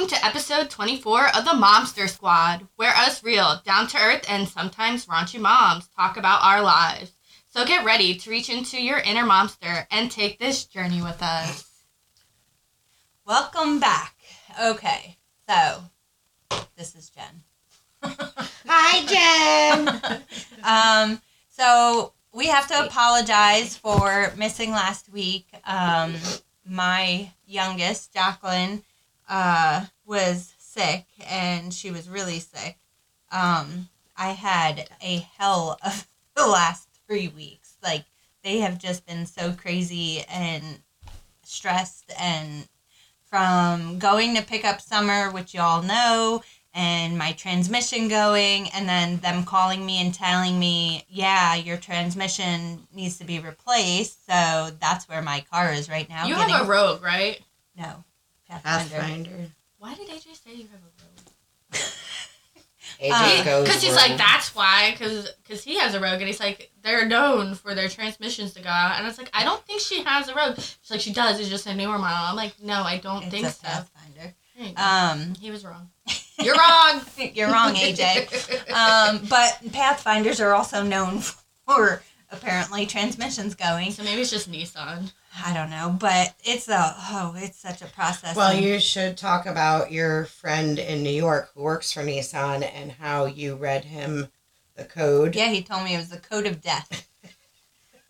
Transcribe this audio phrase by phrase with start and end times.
[0.00, 4.48] Welcome to episode 24 of the Momster Squad, where us real, down to earth, and
[4.48, 7.12] sometimes raunchy moms talk about our lives.
[7.50, 11.84] So get ready to reach into your inner momster and take this journey with us.
[13.26, 14.16] Welcome back.
[14.58, 15.82] Okay, so
[16.76, 17.42] this is Jenn.
[18.66, 20.22] Hi, Jenn.
[20.64, 25.48] Um, so we have to apologize for missing last week.
[25.66, 26.14] Um,
[26.64, 28.82] my youngest, Jacqueline,
[29.30, 32.76] uh, was sick and she was really sick.
[33.32, 36.06] Um, I had a hell of
[36.36, 37.76] the last three weeks.
[37.82, 38.04] Like,
[38.42, 40.80] they have just been so crazy and
[41.44, 42.68] stressed and
[43.28, 46.42] from going to pick up summer, which y'all know,
[46.74, 52.86] and my transmission going, and then them calling me and telling me, yeah, your transmission
[52.92, 54.26] needs to be replaced.
[54.26, 56.26] So that's where my car is right now.
[56.26, 57.40] you getting- have a rogue, right?
[57.76, 58.04] no
[58.58, 58.96] Pathfinder.
[58.96, 59.46] Pathfinder.
[59.78, 61.82] Why did AJ say you have a rogue?
[63.00, 66.70] AJ Uh, Because he's like, that's why, because he has a rogue, and he's like,
[66.82, 68.98] they're known for their transmissions to go out.
[68.98, 70.56] And it's like, I don't think she has a rogue.
[70.58, 72.26] She's like, she does, it's just a newer model.
[72.28, 73.62] I'm like, no, I don't It's think a so.
[73.66, 74.34] Pathfinder.
[74.58, 74.82] There you go.
[74.82, 75.90] Um, he was wrong.
[76.42, 77.00] You're wrong.
[77.34, 78.70] you're wrong, AJ.
[78.72, 81.18] um, but Pathfinders are also known
[81.66, 83.90] for apparently transmissions going.
[83.92, 85.12] so maybe it's just Nissan.
[85.44, 88.34] I don't know, but it's a oh, it's such a process.
[88.36, 92.68] Well, and- you should talk about your friend in New York who works for Nissan
[92.74, 94.28] and how you read him
[94.76, 95.36] the code.
[95.36, 97.06] yeah, he told me it was the code of death.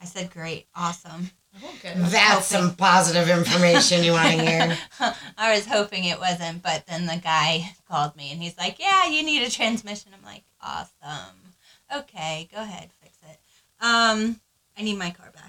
[0.00, 1.30] I said, great, awesome.
[1.62, 1.96] Oh, good.
[1.96, 4.78] That's some positive information you want to hear.
[5.36, 9.06] I was hoping it wasn't, but then the guy called me and he's like, "Yeah,
[9.08, 11.54] you need a transmission." I'm like, "Awesome.
[11.94, 13.38] Okay, go ahead, fix it."
[13.84, 14.40] Um,
[14.78, 15.39] I need my car back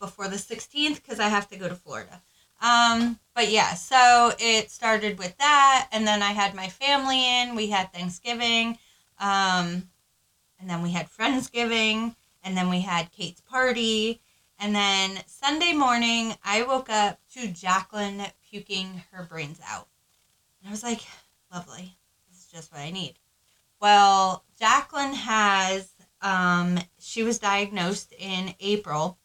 [0.00, 2.20] before the 16th because I have to go to Florida.
[2.60, 7.54] Um, but yeah, so it started with that, and then I had my family in.
[7.54, 8.78] We had Thanksgiving,
[9.18, 9.88] um,
[10.58, 14.20] and then we had Friendsgiving, and then we had Kate's party.
[14.58, 19.88] And then Sunday morning, I woke up to Jacqueline puking her brains out.
[20.60, 21.00] And I was like,
[21.52, 21.96] lovely.
[22.28, 23.14] This is just what I need.
[23.80, 29.18] Well, Jacqueline has, um, she was diagnosed in April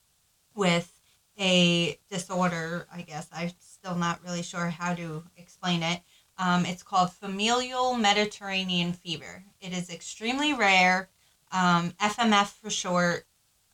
[0.55, 0.91] with
[1.39, 3.27] a disorder, I guess.
[3.33, 6.01] I'm still not really sure how to explain it.
[6.37, 9.43] Um, it's called familial Mediterranean fever.
[9.61, 11.09] It is extremely rare,
[11.51, 13.25] um, FMF for short.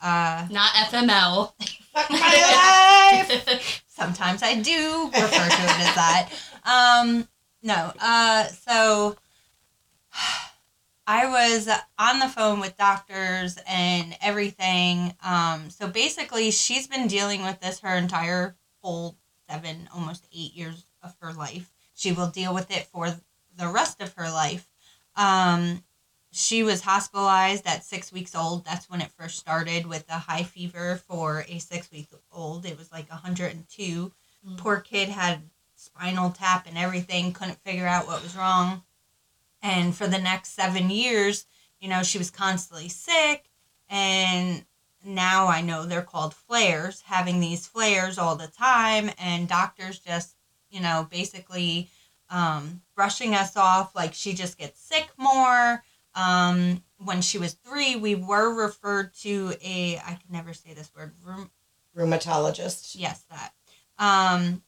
[0.01, 1.53] Uh, Not FML.
[2.09, 3.83] My life.
[3.87, 6.29] sometimes I do refer to it as that.
[6.63, 7.27] Um,
[7.61, 7.93] no.
[7.99, 9.15] Uh, so
[11.07, 11.67] I was
[11.97, 15.13] on the phone with doctors and everything.
[15.23, 19.17] Um, so basically, she's been dealing with this her entire whole
[19.49, 21.71] seven, almost eight years of her life.
[21.93, 23.13] She will deal with it for
[23.57, 24.67] the rest of her life.
[25.15, 25.83] Um,
[26.31, 28.63] she was hospitalized at six weeks old.
[28.63, 32.65] That's when it first started with a high fever for a six week old.
[32.65, 34.11] It was like 102.
[34.47, 34.57] Mm.
[34.57, 35.41] Poor kid had
[35.75, 38.83] spinal tap and everything, couldn't figure out what was wrong.
[39.61, 41.45] And for the next seven years,
[41.79, 43.49] you know, she was constantly sick.
[43.89, 44.65] And
[45.03, 49.11] now I know they're called flares, having these flares all the time.
[49.17, 50.35] And doctors just,
[50.69, 51.89] you know, basically
[52.29, 55.83] um, brushing us off like she just gets sick more.
[56.15, 60.91] Um, when she was three, we were referred to a, I can never say this
[60.95, 61.51] word, room,
[61.95, 62.95] Rheumatologist.
[62.97, 63.53] yes, that,
[63.97, 64.61] um,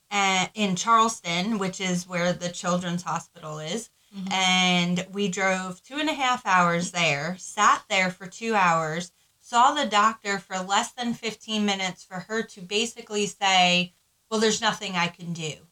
[0.56, 3.90] in Charleston, which is where the Children's Hospital is.
[4.16, 4.32] Mhm.
[4.32, 9.74] And we drove two and a half hours there, sat there for two hours, saw
[9.74, 13.94] the doctor for less than 15 minutes for her to basically say,
[14.30, 15.68] Well, there's nothing I can do,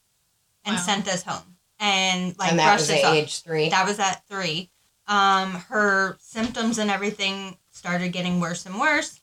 [0.64, 0.82] and Wow.
[0.82, 1.56] sent us home.
[1.80, 3.14] And like and that was us at off.
[3.14, 3.68] age three.
[3.70, 4.70] That was at three.
[5.08, 9.20] Um, her symptoms and everything started getting worse and worse.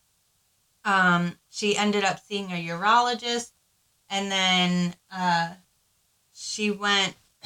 [0.84, 3.52] Um, she ended up seeing a urologist,
[4.10, 5.54] and then uh,
[6.34, 7.16] she went.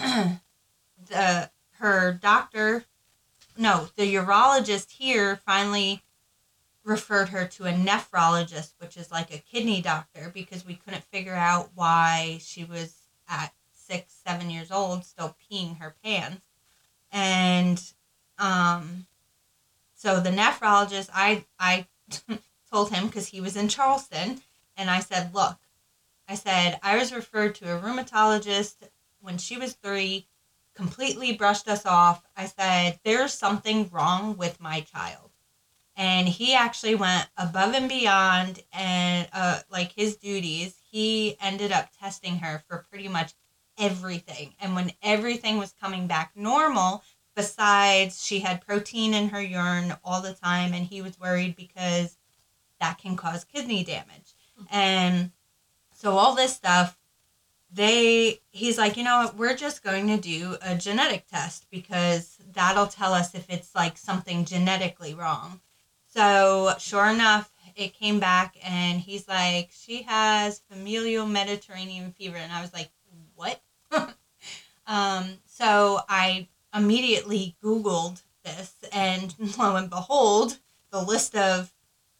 [1.07, 1.51] the
[1.83, 2.85] her doctor,
[3.57, 6.01] no, the urologist here finally
[6.85, 11.35] referred her to a nephrologist, which is like a kidney doctor, because we couldn't figure
[11.35, 12.95] out why she was
[13.27, 16.41] at six, seven years old still peeing her pants.
[17.11, 17.83] And
[18.39, 19.05] um,
[19.93, 21.87] so the nephrologist, I I
[22.71, 24.41] told him because he was in Charleston,
[24.77, 25.57] and I said, look,
[26.29, 28.75] I said I was referred to a rheumatologist
[29.19, 30.27] when she was three,
[30.75, 32.23] completely brushed us off.
[32.35, 35.31] I said there's something wrong with my child,
[35.95, 40.75] and he actually went above and beyond and uh, like his duties.
[40.89, 43.33] He ended up testing her for pretty much
[43.77, 44.53] everything.
[44.59, 47.03] And when everything was coming back normal,
[47.35, 52.17] besides she had protein in her urine all the time, and he was worried because
[52.79, 54.35] that can cause kidney damage.
[54.71, 55.31] And
[55.95, 56.97] so all this stuff,
[57.73, 62.37] they he's like, you know what, we're just going to do a genetic test because
[62.53, 65.59] that'll tell us if it's like something genetically wrong.
[66.07, 72.37] So sure enough, it came back and he's like, she has familial Mediterranean fever.
[72.37, 72.91] And I was like,
[73.35, 73.61] what?
[74.87, 80.59] um, so I immediately Googled this, and lo and behold,
[80.91, 81.71] the list of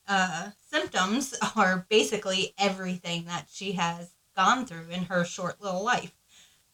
[0.08, 6.14] uh, symptoms are basically everything that she has gone through in her short little life.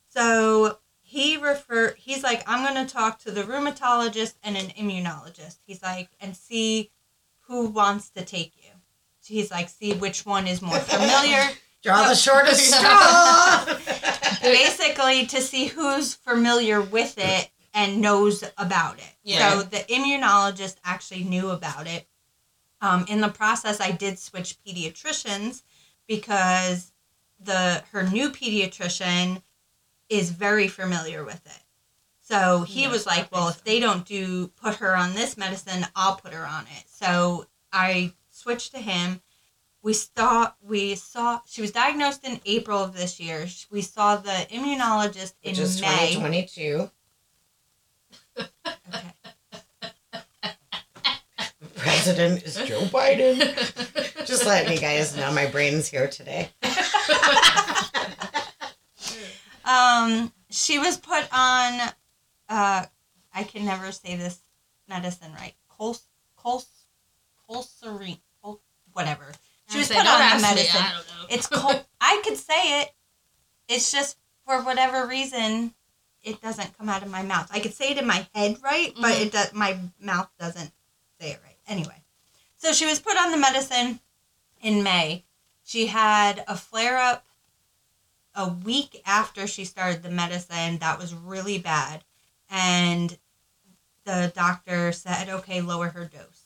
[0.09, 5.57] So he refer he's like, I'm gonna talk to the rheumatologist and an immunologist.
[5.65, 6.91] He's like, and see
[7.47, 8.69] who wants to take you.
[9.25, 11.43] He's like, see which one is more familiar.
[11.81, 13.65] Draw the shortest straw.
[14.41, 19.15] basically to see who's familiar with it and knows about it.
[19.23, 19.51] Yeah.
[19.51, 22.07] So the immunologist actually knew about it.
[22.81, 25.63] Um, in the process, I did switch pediatricians
[26.07, 26.91] because
[27.39, 29.41] the her new pediatrician
[30.09, 31.63] is very familiar with it.
[32.21, 35.37] So he Yeah, was like, "Well, makes if they don't do put her on this
[35.37, 39.21] medicine, I'll put her on it." So I switched to him.
[39.81, 43.47] We saw we saw she was diagnosed in April of this year.
[43.71, 46.13] We saw the immunologist in Which is May.
[46.13, 46.91] 2022.
[48.93, 49.18] Okay.
[51.79, 53.37] President is Joe Biden.
[54.25, 56.49] Just letting you guys know my brain's here today.
[59.65, 61.79] Um, she was put on.
[62.47, 62.85] Uh,
[63.33, 64.39] I can never say this
[64.87, 65.53] medicine right.
[65.67, 66.01] Cols,
[66.35, 66.67] cols,
[67.49, 68.61] colserine, col,
[68.93, 69.25] whatever.
[69.69, 70.81] She was put on the ask me, medicine.
[70.81, 71.25] I don't know.
[71.29, 71.85] It's col.
[72.01, 72.89] I could say it.
[73.67, 74.17] It's just
[74.47, 75.75] for whatever reason,
[76.23, 77.49] it doesn't come out of my mouth.
[77.53, 79.21] I could say it in my head right, but Mhm.
[79.27, 79.53] it does.
[79.53, 80.71] My mouth doesn't
[81.21, 81.48] say it right.
[81.69, 82.03] Anyway,
[82.57, 83.99] so she was put on the medicine
[84.59, 85.23] in May.
[85.63, 87.27] She had a flare up
[88.35, 92.03] a week after she started the medicine that was really bad,
[92.49, 93.17] and
[94.03, 96.45] the doctor said, "Okay, lower her dose."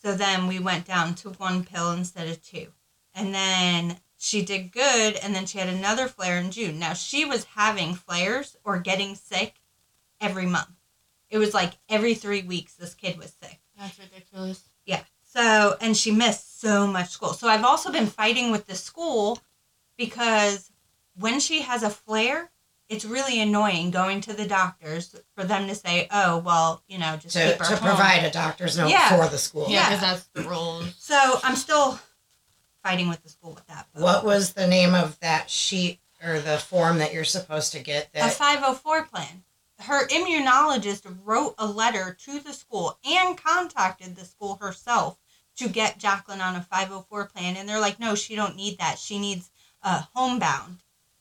[0.00, 2.72] So then we went down to one pill instead of two.
[3.14, 6.78] And then she did good, and then she had another flare in June.
[6.78, 9.60] Now she was having flares or getting sick
[10.20, 10.80] every month.
[11.28, 13.61] It was like every three weeks this kid was sick.
[13.78, 14.60] That's ridiculous.
[14.86, 15.02] Yeah.
[15.24, 17.32] So, and she missed so much school.
[17.32, 19.38] So I've also been fighting with the school
[19.96, 20.70] because
[21.18, 22.50] when she has a flare,
[22.88, 27.16] it's really annoying going to the doctors for them to say, "Oh, well, you know,
[27.16, 29.08] just To, keep her to home." provide a doctor's note Yeah.
[29.16, 29.66] for the school.
[29.68, 29.88] Yeah, Yeah.
[29.88, 30.94] because that's the rules.
[30.98, 31.98] So I'm still
[32.82, 33.86] fighting with the school with that.
[33.94, 37.78] but- What was the name of that sheet or the form that you're supposed to
[37.80, 39.44] get a 504 plan.
[39.84, 45.18] Her immunologist wrote a letter to the school and contacted the school herself
[45.56, 48.98] to get Jacqueline on a 504 plan and they're like no she don't need that
[48.98, 49.50] she needs
[49.82, 50.78] a homebound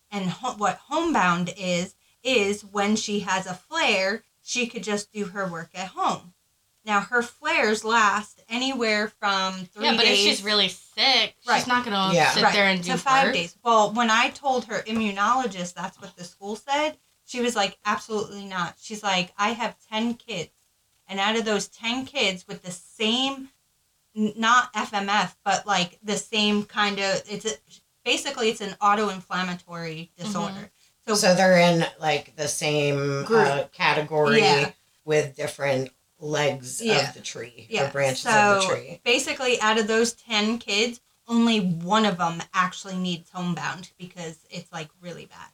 [0.10, 5.26] and ho- what homebound is is when she has a flare she could just do
[5.26, 6.34] her work at home
[6.86, 11.58] now her flares last anywhere from three yeah, but days if she's really sick, Right.
[11.58, 12.32] she's not gonna Yeah.
[12.34, 13.34] sit right, there and do to five work.
[13.36, 13.56] days.
[13.64, 16.98] Well, when I told her immunologist that's what the school said,
[17.32, 18.76] she was like, absolutely not.
[18.82, 20.52] She's like, I have ten kids,
[21.08, 23.50] and out of those ten kids with the same,
[24.14, 27.52] not FMF, but like the same kind of, it's a,
[28.04, 30.72] basically it's an auto-inflammatory disorder.
[31.08, 33.48] So, so they're in like the same Group.
[33.48, 34.72] uh, category Yeah.
[35.06, 37.08] with different legs Yeah.
[37.08, 39.02] of the tree Yeah, or branches so- of the tree.
[39.06, 44.72] basically out of those 10 kids only one of them actually needs homebound because it's
[44.74, 45.50] like really bad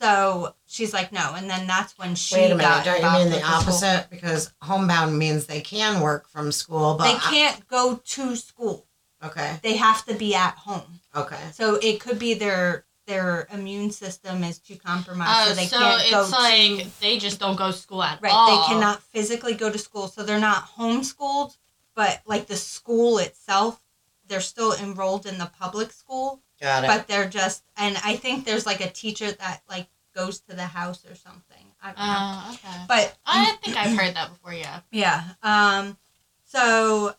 [0.00, 3.04] so she's like no and then that's when she Wait a minute, got don't you
[3.06, 3.56] involved mean the with school.
[3.56, 4.06] opposite?
[4.10, 8.86] Because homebound means they can work from school, but they can't go to school
[9.24, 11.36] okay, they have to be at home okay.
[11.52, 15.78] so it could be their their immune system is too compromised Uh, so they so
[15.78, 18.46] can't it's go like to they just don't go to school at right all.
[18.68, 21.56] they cannot physically go to school so they're not homeschooled
[21.96, 23.82] but like the school itself
[24.28, 26.88] they're still enrolled in the public school Got it.
[26.88, 30.66] but they're just and i think there's like a teacher that like goes to the
[30.66, 32.84] house or something i don't know Uh, okay.
[32.88, 34.52] but I think I've heard that before.
[34.52, 34.80] Yeah.
[34.90, 35.96] yeah um
[36.44, 37.14] so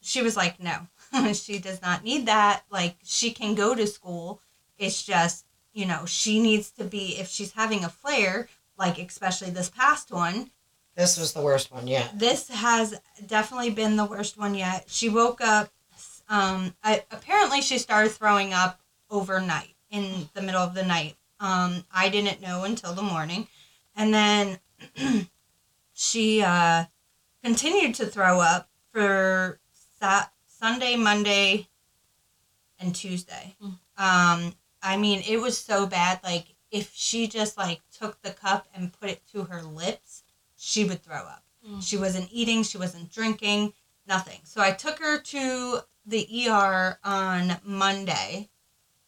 [0.00, 0.86] she was like no
[1.32, 4.40] she does not need that like she can go to school
[4.78, 9.50] it's just you know she needs to be if she's having a flare like especially
[9.50, 10.50] this past one
[10.94, 12.18] this was the worst one yet.
[12.18, 14.86] this has definitely been the worst one yet.
[14.88, 15.68] She woke up.
[16.28, 18.80] Um, I, apparently, she started throwing up
[19.10, 21.16] overnight in the middle of the night.
[21.40, 23.48] Um, I didn't know until the morning.
[23.96, 24.58] And then
[25.92, 26.84] she uh,
[27.42, 29.58] continued to throw up for
[30.00, 31.68] sa- Sunday, Monday,
[32.78, 33.56] and Tuesday.
[33.62, 33.74] Mm.
[33.96, 36.20] Um, I mean, it was so bad.
[36.22, 40.22] Like, if she just like took the cup and put it to her lips,
[40.56, 41.44] she would throw up.
[41.66, 41.82] Mm.
[41.82, 43.72] She wasn't eating, she wasn't drinking,
[44.06, 44.40] nothing.
[44.44, 48.48] So I took her to the ER on Monday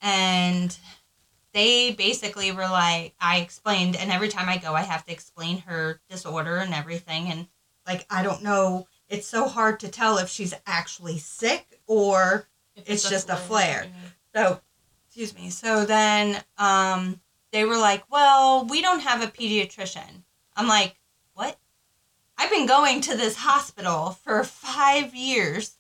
[0.02, 0.76] and
[1.52, 5.58] they basically were like I explained and every time I go I have to explain
[5.62, 7.48] her disorder and everything and
[7.86, 12.88] like I don't know it's so hard to tell if she's actually sick or If
[12.88, 13.86] It's just a flare.
[14.34, 14.60] so
[15.06, 15.50] excuse me.
[15.50, 20.22] So then um they were like well we don't have a pediatrician.
[20.54, 20.96] I'm like
[21.32, 21.58] what?
[22.36, 25.76] I've been going to this hospital for five years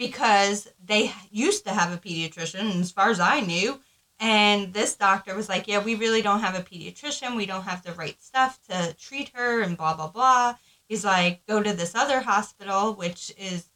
[0.00, 3.78] because they used to have a pediatrician as far as i knew
[4.20, 7.36] and this doctor was like yeah we really don't have a pediatrician.
[7.36, 10.54] We don't have the right stuff to treat her and blah blah blah.
[10.88, 13.68] He's like go to this other hospital which is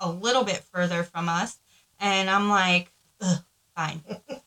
[0.00, 1.58] a little bit further from us.
[2.00, 3.38] And i'm like Ugh,
[3.76, 4.02] fine.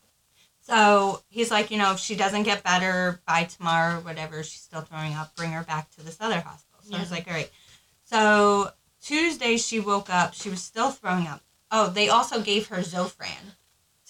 [0.60, 4.60] So he's like, you know, if she doesn't get better by tomorrow or whatever, she's
[4.60, 6.80] still throwing up, bring her back to this other hospital.
[6.82, 7.50] So I was like, all right.
[8.04, 8.70] So
[9.00, 11.42] Tuesday she woke up, she was still throwing up.
[11.70, 13.54] Oh, they also gave her Zofran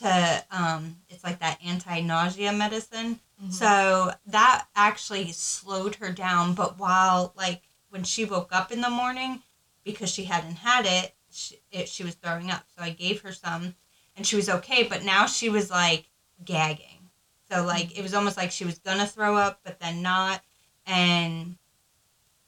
[0.00, 3.20] to um it's like that anti-nausea medicine.
[3.42, 3.52] Mhm.
[3.52, 8.90] So that actually slowed her down, but while like when she woke up in the
[8.90, 9.42] morning
[9.84, 12.64] because she hadn't had it, she, it, she was throwing up.
[12.76, 13.74] So I gave her some
[14.16, 16.08] and she was okay, but now she was like
[16.44, 17.10] gagging.
[17.50, 20.42] So like it was almost like she was gonna throw up, but then not,
[20.86, 21.56] and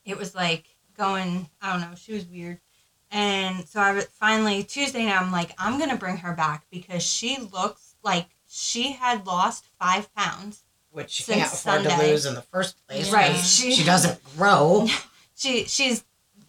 [0.04, 0.64] it was like
[1.00, 1.48] going.
[1.62, 1.96] I don't know.
[1.96, 2.60] She was weird,
[3.10, 5.20] and so I was- finally Tuesday night.
[5.20, 10.14] I'm like, I'm gonna bring her back because she looks like she had lost five
[10.14, 10.62] pounds.
[10.92, 13.12] which she can't afford to lose in the first place.
[13.12, 13.36] Right.
[13.36, 14.86] She She doesn't grow.
[15.36, 16.04] she she's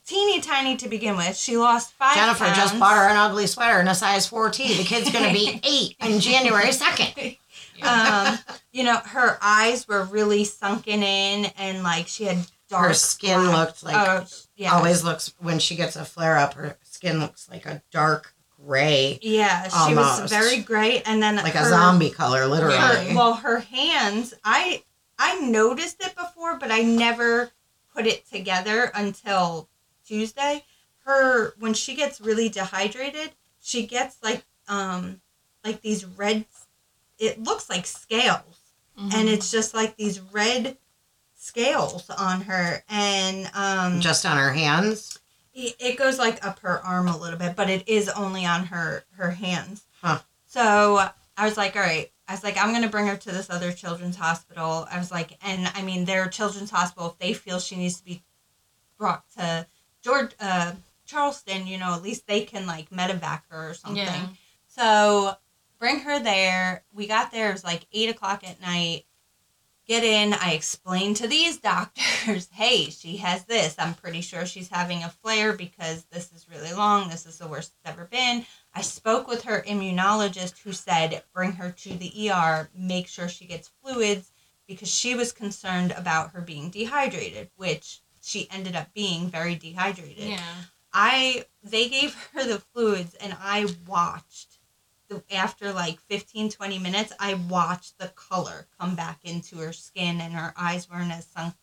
[0.05, 1.37] teeny tiny to begin with.
[1.37, 2.15] She lost five.
[2.15, 4.77] Jennifer just bought her an ugly sweater in a size 4T.
[4.77, 7.37] The kid's going to be eight on January 2nd.
[7.83, 8.39] um,
[8.73, 12.39] you know, her eyes were really sunken in, and like she had
[12.71, 12.87] dark.
[12.87, 14.73] Her skin black- looked like, yeah.
[14.73, 18.33] always looks, when she gets a flare up, her skin looks like a dark
[18.65, 22.77] gray, Yeah, she was very gray, and then like her, a zombie color, literally.
[22.77, 24.83] Her, well, her hands, I
[25.17, 27.51] I noticed it before, but I never
[27.95, 29.67] put it together until
[30.05, 30.63] Tuesday.
[31.05, 35.21] Her when she gets really dehydrated, she gets like um
[35.63, 36.45] like these red.
[37.17, 38.57] It looks like scales.
[38.99, 39.13] Mhm.
[39.13, 40.77] and it's just like these red
[41.41, 45.17] scales on her and um Just on her hands.
[45.55, 48.65] it it goes like up her arm a little bit but it is only on
[48.65, 50.19] her her hands Huh.
[50.45, 51.03] so
[51.37, 53.71] i was like all right i was like i'm gonna bring her to this other
[53.71, 57.75] children's hospital i was like and i mean their children's hospital if they feel she
[57.75, 58.21] needs to be
[58.99, 59.65] brought to
[60.03, 60.73] george uh
[61.07, 64.27] charleston you know at least they can like medevac her or something Yeah.
[64.67, 65.33] so
[65.79, 66.83] bring her there.
[66.93, 69.05] We got there, it was like eight o'clock at night.
[69.91, 70.33] Get in.
[70.33, 73.75] I explained to these doctors, hey, she has this.
[73.77, 77.09] I'm pretty sure she's having a flare because this is really long.
[77.09, 78.45] This is the worst it's ever been.
[78.73, 83.43] I spoke with her immunologist who said, bring her to the ER, make sure she
[83.43, 84.31] gets fluids
[84.65, 90.29] because she was concerned about her being dehydrated, which she ended up being very dehydrated.
[90.29, 90.55] Yeah.
[90.93, 94.50] I they gave her the fluids and I watched
[95.33, 100.33] after like 15 20 minutes I watched the color come back into her skin and
[100.33, 101.55] her eyes weren't as sunk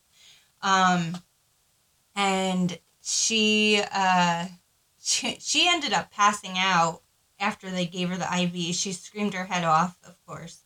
[0.63, 1.17] um
[2.15, 4.47] and she uh
[5.01, 7.03] she, she ended up passing out
[7.41, 10.65] after they gave her the IV she screamed her head off of course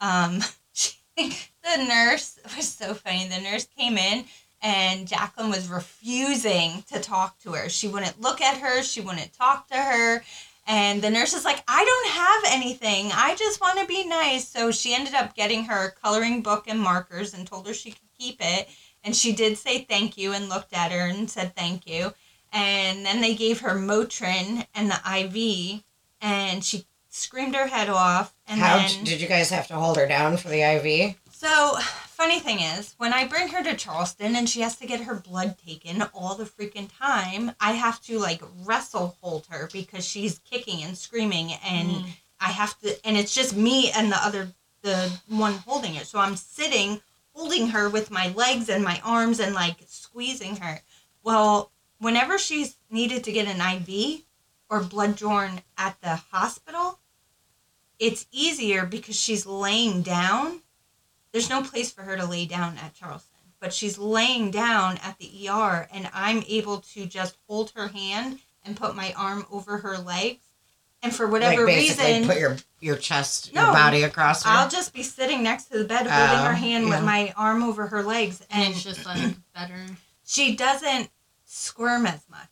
[0.00, 0.40] um
[0.72, 4.24] she, the nurse was so funny the nurse came in
[4.62, 7.68] and Jacqueline was refusing to talk to her.
[7.68, 10.22] She wouldn't look at her, she wouldn't talk to her.
[10.70, 13.10] And the nurse is like, I don't have anything.
[13.12, 14.46] I just want to be nice.
[14.46, 18.08] So she ended up getting her coloring book and markers and told her she could
[18.16, 18.68] keep it.
[19.02, 22.12] And she did say thank you and looked at her and said thank you.
[22.52, 25.82] And then they gave her Motrin and the IV,
[26.20, 28.32] and she screamed her head off.
[28.46, 31.16] And How then did you guys have to hold her down for the IV?
[31.32, 31.78] so,
[32.20, 35.14] funny thing is, when I bring her to Charleston and she has to get her
[35.14, 40.38] blood taken all the freaking time, I have to like wrestle hold her because she's
[40.40, 42.06] kicking and screaming and Mm.
[42.38, 46.04] I have to and it's just me and the other the one holding her.
[46.04, 47.00] So I'm sitting
[47.32, 50.82] holding her with my legs and my arms and like squeezing her.
[51.22, 54.24] Well, whenever she's needed to get an IV
[54.68, 56.98] or blood drawn at the hospital,
[57.98, 60.60] it's easier because she's laying down
[61.32, 63.38] there's no place for her to lay down at Charleston.
[63.60, 68.38] But she's laying down at the ER, and I'm able to just hold her hand
[68.64, 70.42] and put my arm over her legs.
[71.02, 74.50] And for whatever like basically reason, put your your chest, No, your body across her.
[74.50, 77.62] I'll just be sitting next to the bed holding Oh, her hand with my arm
[77.62, 78.42] over her legs.
[78.50, 79.86] And And it's just like better.
[80.26, 81.08] she doesn't
[81.46, 82.48] squirm as much.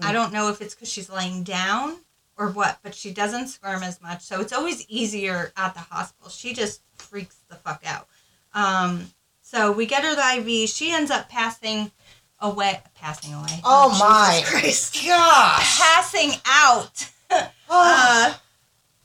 [0.00, 0.12] I Mm.
[0.14, 1.98] don't know if it's because she's laying down
[2.40, 4.22] or what, but she doesn't squirm as much.
[4.22, 6.30] So it's always easier at the hospital.
[6.30, 8.08] She just freaks the fuck out.
[8.54, 9.10] Um,
[9.42, 10.70] so we get her the IV.
[10.70, 11.92] She ends up passing
[12.40, 12.80] away.
[12.94, 13.60] Passing away.
[13.62, 15.04] oh Jesus my Christ.
[15.06, 15.78] gosh!
[15.78, 17.10] Passing out.
[17.72, 18.34] Oh,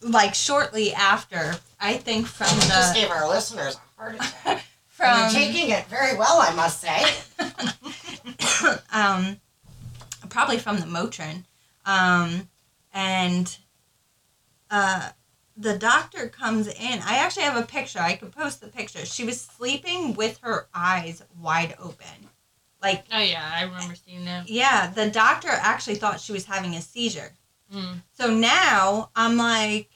[0.01, 2.65] uh, like shortly after, I think from the.
[2.65, 4.65] just gave our listeners a heart attack.
[4.87, 7.03] from You're taking it very well, I must say.
[8.91, 9.39] um,
[10.29, 11.43] probably from the Motrin.
[11.85, 12.49] Um,
[12.95, 13.55] and
[14.71, 15.09] uh,
[15.55, 16.99] the doctor comes in.
[17.05, 17.99] I actually have a picture.
[17.99, 19.05] I could post the picture.
[19.05, 22.29] She was sleeping with her eyes wide open.
[22.81, 24.49] Like, Oh yeah, I remember seeing that.
[24.49, 27.31] yeah, the doctor actually thought she was having a seizure.
[27.73, 28.01] Mm.
[28.13, 29.89] So now I'm like,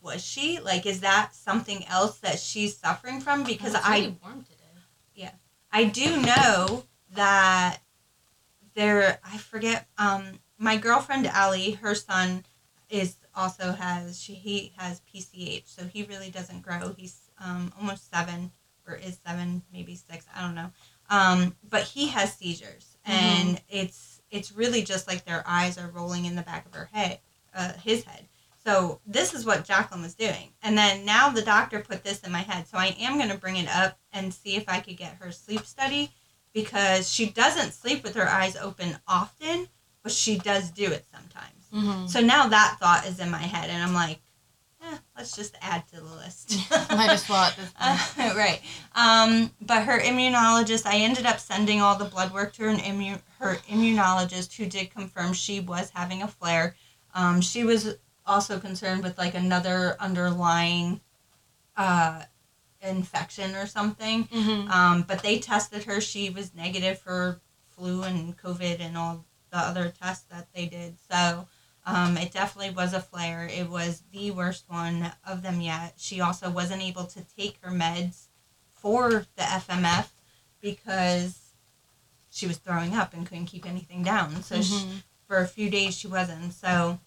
[0.00, 0.60] was she?
[0.60, 3.42] Like, is that something else that she's suffering from?
[3.44, 4.54] Because Oh, it's I really warm today.
[5.14, 5.32] Yeah.
[5.72, 6.84] I do know
[7.14, 7.78] that
[8.74, 12.44] there I forget um my girlfriend Allie, her son
[12.90, 16.94] is also has she he has PCH, so he really doesn't grow.
[16.96, 18.50] He's um almost 7
[18.86, 20.70] or is 7, maybe 6, I don't know.
[21.10, 26.24] Um but he has seizures and it's it's really just like their eyes are rolling
[26.24, 27.20] in the back of her head,
[27.54, 28.28] uh his head.
[28.64, 30.50] So this is what Jacqueline was doing.
[30.62, 32.66] And then now the doctor put this in my head.
[32.66, 35.32] So I am going to bring it up and see if I could get her
[35.32, 36.10] sleep study
[36.52, 39.68] because she doesn't sleep with her eyes open often,
[40.08, 41.66] but she does do it sometimes.
[41.70, 42.06] Mm-hmm.
[42.06, 44.20] So now that thought is in my head and I'm like,
[44.82, 46.56] eh, let's just add to the list.
[46.90, 47.70] Might as well this.
[47.78, 47.98] Uh,
[48.34, 48.62] right.
[48.94, 53.20] Um, but her immunologist, I ended up sending all the blood work to her, immu-
[53.38, 56.74] her immunologist who did confirm she was having a flare.
[57.12, 61.02] Um, she was also concerned with like another underlying
[61.76, 62.22] uh,
[62.80, 64.24] infection or something.
[64.24, 64.70] Mm-hmm.
[64.70, 66.00] Um, but they tested her.
[66.00, 67.42] She was negative for
[67.76, 70.96] flu and COVID and all the other tests that they did.
[71.10, 71.46] So
[71.86, 73.48] um, it definitely was a flare.
[73.50, 75.94] It was the worst one of them yet.
[75.96, 78.26] She also wasn't able to take her meds
[78.74, 80.08] for the FMF
[80.60, 81.38] because
[82.30, 84.42] she was throwing up and couldn't keep anything down.
[84.42, 85.02] So she, Mhm.
[85.26, 86.52] for a few days she wasn't.
[86.54, 87.00] So,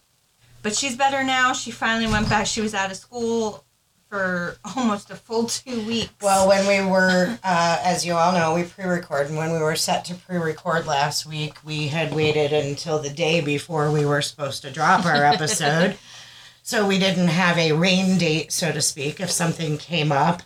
[0.62, 1.52] but she's better now.
[1.52, 2.46] She finally went back.
[2.46, 3.64] She was out of school
[4.12, 6.12] for almost a full two weeks.
[6.20, 9.74] Well, when we were, uh, as you all know, we pre-record, and when we were
[9.74, 14.60] set to pre-record last week, we had waited until the day before we were supposed
[14.62, 15.96] to drop our episode,
[16.62, 20.42] so we didn't have a rain date, so to speak, if something came up.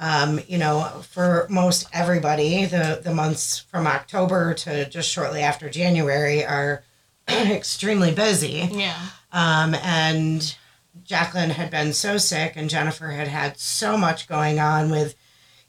[0.00, 5.70] Um, you know, for most everybody, the the months from October to just shortly after
[5.70, 6.82] January are
[7.28, 8.68] extremely busy.
[8.72, 8.98] Yeah.
[9.32, 10.56] Um, and
[11.04, 15.14] Jacqueline had been so sick, and Jennifer had had so much going on with,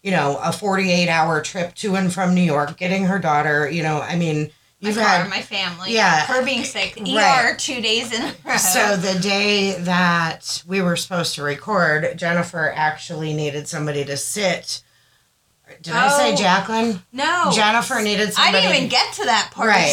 [0.01, 3.83] you know, a 48 hour trip to and from New York, getting her daughter, you
[3.83, 4.49] know, I mean,
[4.81, 5.29] my you've car, had.
[5.29, 5.93] my family.
[5.93, 6.25] Yeah.
[6.25, 6.95] Her being sick.
[6.97, 7.51] Right.
[7.51, 8.57] ER two days in a row.
[8.57, 14.83] So the day that we were supposed to record, Jennifer actually needed somebody to sit.
[15.81, 16.35] Did I say Oh.
[16.35, 17.01] Jacqueline?
[17.11, 17.51] no.
[17.53, 18.57] Jennifer needed somebody.
[18.57, 19.89] I didn't even get to that part of Right.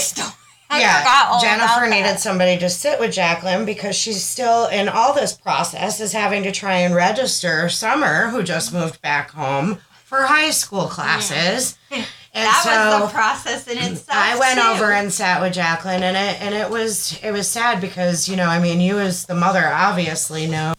[0.70, 5.32] I yeah, Jennifer needed somebody to sit with Jacqueline because she's still in all this
[5.32, 10.50] process is having to try and register Summer, who just moved back home, for high
[10.50, 11.78] school classes.
[12.36, 14.08] And That so was the process in itself.
[14.10, 14.66] I went too.
[14.66, 18.34] over and sat with Jacqueline, and it and it was it was sad because you
[18.34, 20.74] know I mean you as the mother obviously know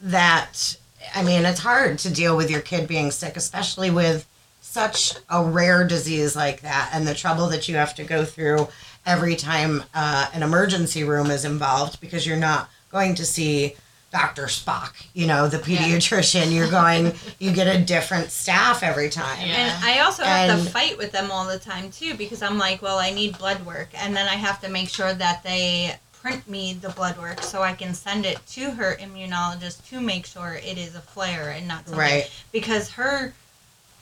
[0.00, 0.76] that
[1.12, 4.28] I mean it's hard to deal with your kid being sick, especially with
[4.60, 8.68] such a rare disease like that, and the trouble that you have to go through
[9.04, 13.74] every time uh, an emergency room is involved because you're not going to see
[14.12, 14.44] Dr.
[14.44, 16.54] Spock, you know, the pediatrician.
[16.54, 19.38] You're going, you get a different staff every time.
[19.40, 19.54] Yeah.
[19.76, 22.58] And I also have And- to fight with them all the time too because I'm
[22.58, 25.96] like, well, I need blood work, and then I have to make sure that they
[26.12, 30.24] print me the blood work so I can send it to her immunologist to make
[30.26, 31.98] sure it is a flare and not something.
[31.98, 32.30] Right.
[32.52, 33.32] Because her,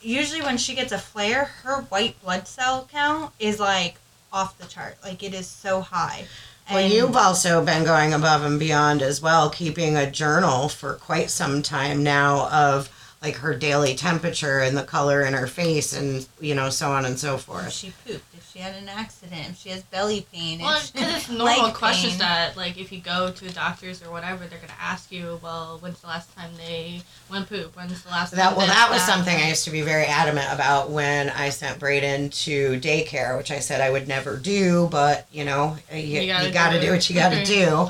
[0.03, 3.95] usually when she gets a flare, her white blood cell count is like
[4.33, 4.97] off the chart.
[5.03, 6.27] Like it is so high.
[6.71, 11.29] Well, you've also been going above and beyond as well, keeping a journal for quite
[11.31, 12.89] some time now of
[13.21, 17.05] like her daily temperature and the color in her face and you know so on
[17.05, 17.73] and so forth.
[17.73, 18.30] she pooped,
[18.61, 22.21] she had an accident, if she has belly pain, Well, because it's normal questions pain.
[22.21, 25.79] that, like, if you go to the doctors or whatever, they're gonna ask you, well,
[25.81, 27.75] when's the last time they went poop?
[27.77, 30.49] When's the last That time well, that was something I used to be very adamant
[30.53, 35.27] about when I sent Braden to daycare, which I said I would never do, but
[35.33, 37.89] you know, you, you You gotta, gotta do, do what you gotta do.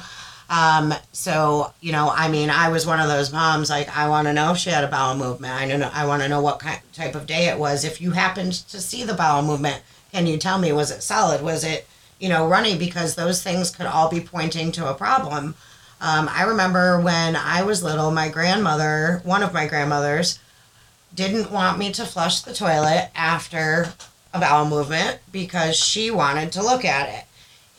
[0.48, 3.70] Um, so you know, I mean, I was one of those moms.
[3.70, 5.52] Like, I want to know if she had a bowel movement.
[5.54, 5.90] I know.
[5.92, 7.84] I want to know what kind, type of day it was.
[7.84, 9.80] If you happened to see the bowel movement,
[10.12, 10.72] can you tell me?
[10.72, 11.42] Was it solid?
[11.42, 11.86] Was it
[12.18, 12.76] you know runny?
[12.76, 15.54] Because those things could all be pointing to a problem.
[16.00, 20.38] Um, I remember when I was little, my grandmother, one of my grandmothers,
[21.14, 23.92] didn't want me to flush the toilet after
[24.32, 27.24] a bowel movement because she wanted to look at it.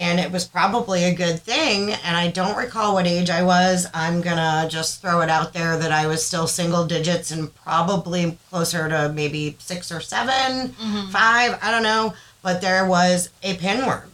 [0.01, 1.91] And it was probably a good thing.
[1.91, 3.85] And I don't recall what age I was.
[3.93, 7.53] I'm going to just throw it out there that I was still single digits and
[7.53, 11.11] probably closer to maybe six or 7 mm-hmm.
[11.11, 11.59] five.
[11.61, 12.15] I don't know.
[12.41, 14.05] But there was a pinworm.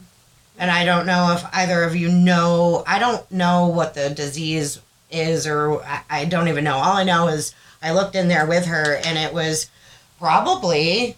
[0.60, 4.82] And I don't know if either of you know, I don't know what the disease
[5.10, 6.76] is, or I, I don't even know.
[6.76, 9.69] All I know is I looked in there with her and it was
[10.19, 11.15] probably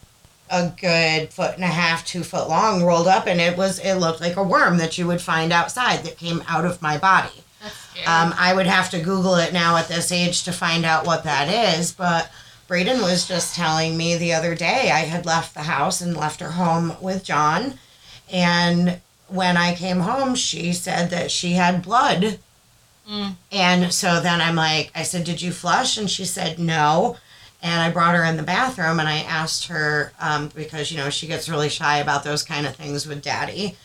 [0.50, 3.96] a good foot and a half, two foot long, rolled up, and it was it
[3.96, 7.44] looked like a worm that you would find outside that came out of my body.
[8.08, 11.26] Um, I would have to Google it now at this age to find out what
[11.26, 12.32] that is, but
[12.68, 16.40] Braden was just telling me the other day I had left the house and left
[16.40, 17.78] her home with John,
[18.32, 22.40] and when I came home, she said that she had blood.
[23.10, 23.36] Mm.
[23.52, 25.98] And so then I'm like, I said, Did you flush?
[25.98, 27.18] And she said, No.
[27.62, 31.10] And I brought her in the bathroom and I asked her, um, because, you know,
[31.10, 33.76] she gets really shy about those kind of things with daddy.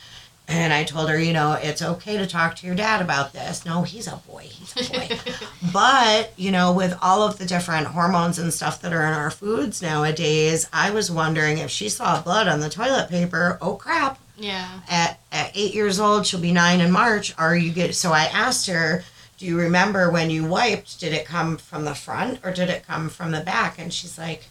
[0.46, 3.64] And I told her, you know, it's okay to talk to your dad about this.
[3.64, 4.42] No, he's a boy.
[4.42, 5.18] He's a boy.
[5.72, 9.30] but, you know, with all of the different hormones and stuff that are in our
[9.30, 14.18] foods nowadays, I was wondering if she saw blood on the toilet paper, oh crap,
[14.36, 14.80] yeah.
[14.88, 17.34] at, at eight years old, she'll be nine in March.
[17.38, 17.94] Are you good?
[17.94, 19.02] So I asked her,
[19.44, 20.98] Do you remember when you wiped?
[20.98, 23.78] Did it come from the front or did it come from the back?
[23.78, 24.44] And she's like,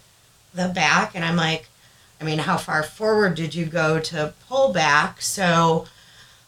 [0.53, 1.15] The back.
[1.15, 1.65] And I'm like,
[2.21, 5.19] I mean, how far forward did you go to pull back?
[5.19, 5.88] So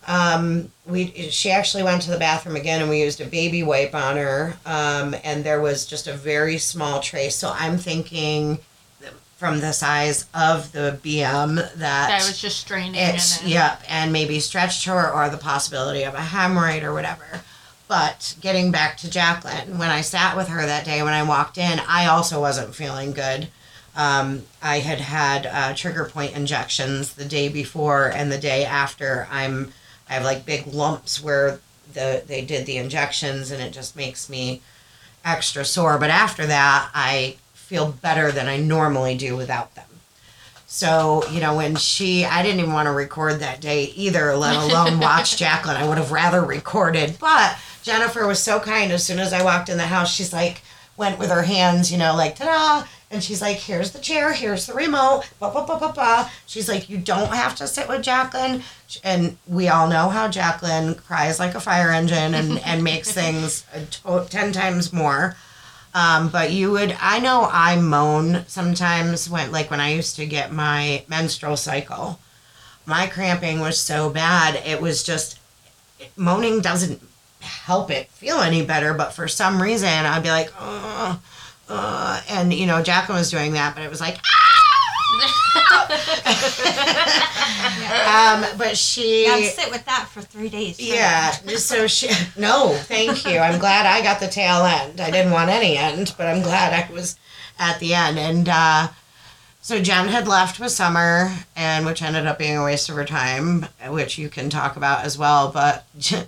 [0.06, 3.96] um, we she actually went to the bathroom again and we used a baby wipe
[3.96, 4.58] on her.
[4.64, 7.36] Um, and there was just a very small trace.
[7.36, 8.60] So I'm thinking
[9.38, 12.94] from the size of the BM that That was just straining.
[12.94, 16.94] it's and then, yeah, and maybe stretched her or the possibility of a hemorrhoid or
[16.94, 17.42] whatever.
[17.88, 21.58] But getting back to Jacqueline, when I sat with her that day when I walked
[21.58, 23.48] in, I also wasn't feeling good.
[23.96, 29.28] Um, I had had uh, trigger point injections the day before and the day after.
[29.32, 29.72] I'm
[30.10, 31.60] I have like big lumps where
[31.94, 34.62] the they did the injections and it just makes me
[35.24, 35.98] extra sore.
[35.98, 39.86] But after that, I feel better than I normally do without them.
[40.68, 44.56] So, you know, when she, I didn't even want to record that day either, let
[44.72, 45.78] alone watch Jacqueline.
[45.78, 47.18] I would have rather recorded.
[47.20, 48.92] But Jennifer was so kind.
[48.92, 50.64] As soon as I walked in the house, she's like,
[50.98, 52.88] went with her hands, you know, like, ta da.
[53.12, 56.32] And she's like, here's the chair, here's the remote, ba ba ba ba ba.
[56.48, 58.64] She's like, you don't have to sit with Jacqueline.
[59.04, 63.64] And we all know how Jacqueline cries like a fire engine and, and makes things
[63.92, 65.36] to- 10 times more.
[65.94, 70.26] Um, but you would, I know I moan sometimes when, like when I used to
[70.26, 72.20] get my menstrual cycle,
[72.88, 74.56] my cramping was so bad.
[74.66, 75.40] It was just,
[76.18, 77.00] moaning doesn't
[77.46, 78.94] help it feel any better.
[78.94, 81.18] But for some reason, I'd be like, uh,
[81.70, 84.18] uh, and you know, Jacqueline was doing that, but it was like,
[88.08, 90.80] um, but she, Now sit with that for three days.
[90.80, 93.40] yeah, so she, no, thank you.
[93.40, 95.00] I'm glad I got the tail end.
[95.00, 97.18] I didn't want any end, but I'm glad I was
[97.60, 98.20] at the end.
[98.20, 98.88] And uh,
[99.62, 103.06] so Jenn had left with Summer, and which ended up being a waste of her
[103.06, 105.52] time, which you can talk about as well.
[105.52, 105.86] But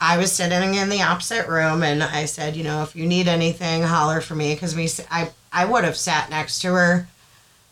[0.00, 3.26] I was sitting in the opposite room, and I said, you know, if you need
[3.26, 7.08] anything, holler for me, because we, I, I would have sat next to her.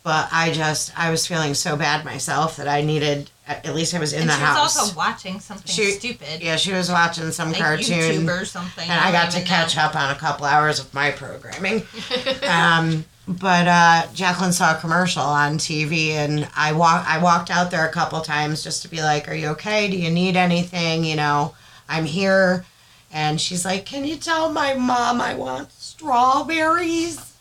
[0.03, 3.99] But I just, I was feeling so bad myself that I needed, at least I
[3.99, 4.57] was in and the she house.
[4.57, 6.41] She was also watching something She- stupid.
[6.41, 8.89] Yeah, she was watching some like cartoon, YouTube or something.
[8.89, 9.83] and I got to catch know.
[9.83, 11.83] up on a couple hours of my programming.
[12.49, 17.73] um, but uh, Jacqueline saw a commercial on TV, and I walk I walked out
[17.73, 19.91] there a couple times just to be like, "Are you okay?
[19.91, 21.03] Do you need anything?
[21.03, 21.55] You know,
[21.89, 22.65] I'm here."
[23.13, 27.35] And she's like, "Can you tell my mom I want strawberries?"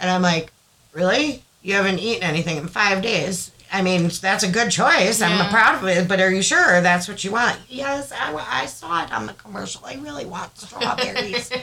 [0.00, 0.52] And I'm like,
[0.92, 1.42] "Really?
[1.62, 5.22] You haven't eaten anything in five days?" I mean, that's a good choice.
[5.22, 7.58] I'm proud of it, but are you sure that's what you want?
[7.70, 9.82] Yes, I, I saw it on the commercial.
[9.86, 11.50] I really want strawberries.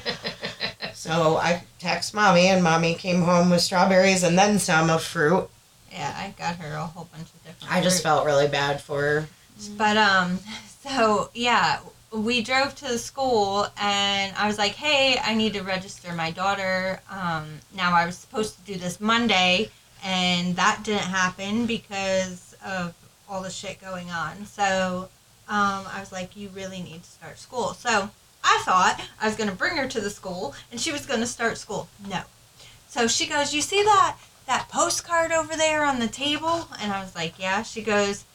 [0.99, 5.47] So I text mommy, and mommy came home with strawberries and then some of fruit.
[5.93, 7.73] Yeah, I got her a whole bunch of different.
[7.73, 9.27] I just felt really bad for her.
[9.77, 10.39] But um,
[10.83, 11.79] so yeah,
[12.11, 16.31] we drove to the school, and I was like, "Hey, I need to register my
[16.31, 19.69] daughter." Um, now I was supposed to do this Monday,
[20.03, 22.93] and that didn't happen because of
[23.29, 24.45] all the shit going on.
[24.45, 25.09] So
[25.47, 28.09] um, I was like, "You really need to start school." So
[28.43, 31.19] I thought I was going to bring her to the school, and she was going
[31.19, 31.89] to start school.
[32.07, 32.21] No.
[32.87, 34.17] So she goes, "You see that
[34.47, 38.25] that postcard over there on the table?" And I was like, "Yeah." She goes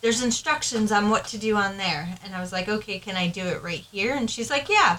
[0.00, 2.14] there's instructions on what to do on there.
[2.24, 4.14] And I was like, okay, can I do it right here?
[4.14, 4.98] And she's like, yeah.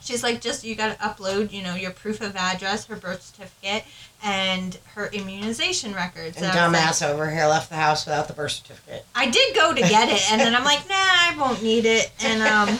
[0.00, 3.22] She's like, just you got to upload, you know, your proof of address, her birth
[3.22, 3.84] certificate,
[4.22, 6.36] and her immunization records.
[6.36, 9.04] And I was like- dumbass over here left the house without the birth certificate.
[9.14, 12.12] I did go to get it, and then I'm like, nah, I won't need it.
[12.22, 12.78] And um,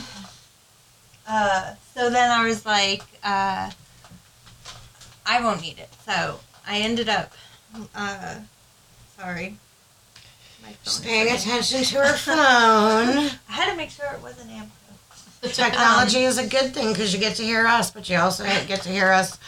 [1.29, 3.71] uh, so then I was like, uh,
[5.27, 5.89] I won't need it.
[6.07, 7.33] So I ended up,
[7.95, 8.37] uh,
[9.19, 9.57] sorry.
[10.85, 12.39] She's paying attention to her phone.
[13.49, 15.53] I had to make sure it wasn't AAMCO.
[15.55, 18.83] Technology is a good thing because you get to hear us, but you also get
[18.83, 19.39] to hear us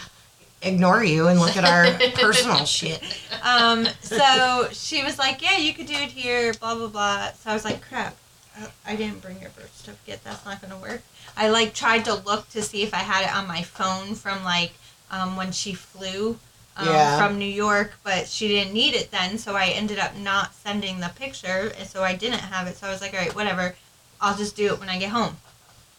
[0.63, 3.03] ignore you and look at our personal shit.
[3.43, 7.33] Um, so she was like, "Yeah, you could do it here." Blah blah blah.
[7.33, 8.15] So I was like, "Crap,
[8.59, 10.21] I- I didn't bring your birth certificate.
[10.23, 11.03] That's not gonna work."
[11.37, 14.45] I like tried to look to see if I had it on my phone from
[14.45, 14.73] like
[15.11, 16.39] um, when she flew
[16.81, 17.19] um, Yeah.
[17.19, 19.39] from New York, but she didn't need it then.
[19.39, 22.77] So I ended up not sending the picture, and so I didn't have it.
[22.79, 23.75] So I was like, "All right, whatever.
[24.21, 25.37] I'll just do it when I get home."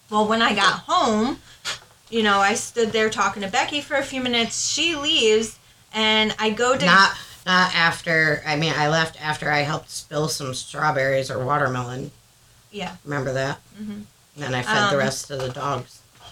[0.09, 1.39] Well, when I got home,
[2.09, 4.67] you know, I stood there talking to Becci for a few minutes.
[4.69, 5.57] She leaves,
[5.93, 7.11] and I go to Not
[7.45, 8.43] not after.
[8.45, 12.11] I mean, I left after I helped spill some strawberries or watermelon.
[12.71, 12.95] yeah.
[13.03, 13.59] Remember that?
[13.79, 14.03] Mhm.
[14.35, 15.99] And then I fed the Um, rest of the dogs.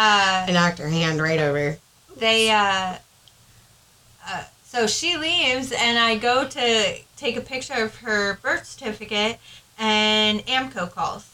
[0.00, 1.76] Uh, I knocked her hand right over.
[2.16, 2.96] they uh,
[4.70, 9.38] so she leaves and i go to take a picture of her birth certificate
[9.78, 11.24] and AAMCO calls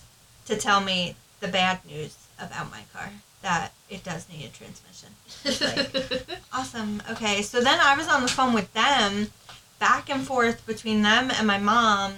[0.46, 3.10] to tell me the bad news about my car
[3.42, 5.10] that it does need a transmission.
[5.44, 7.42] Like- awesome okay.
[7.42, 9.30] So then i was on the phone with them
[9.78, 12.14] back and forth between them and my mom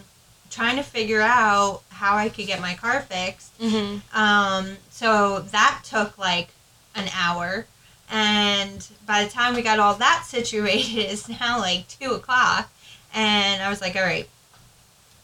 [0.51, 3.53] trying to figure out how i could get my car fixed.
[3.61, 6.49] Hmm um, so that took like
[6.95, 7.67] an hour.
[8.11, 12.71] And by the time we got all that situated, it's now like two o'clock.
[13.15, 14.29] And I was like, all right,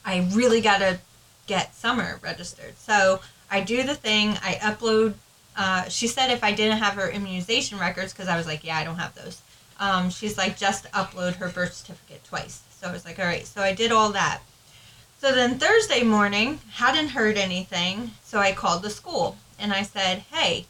[0.05, 0.99] I really got to
[1.47, 2.77] get Summer registered.
[2.79, 5.15] So I do the thing, I upload.
[5.57, 8.79] Uh, she said if I didn't have her immunization records, because I was like, yeah,
[8.79, 9.43] I don't have those.
[9.79, 12.63] Um, she's like, just upload her birth certificate twice.
[12.71, 13.47] So I was like, all right.
[13.47, 14.41] So I did all that.
[15.23, 20.25] So then Thursday morning, hadn't heard anything, so I called the school and I said,
[20.33, 20.67] "Hey,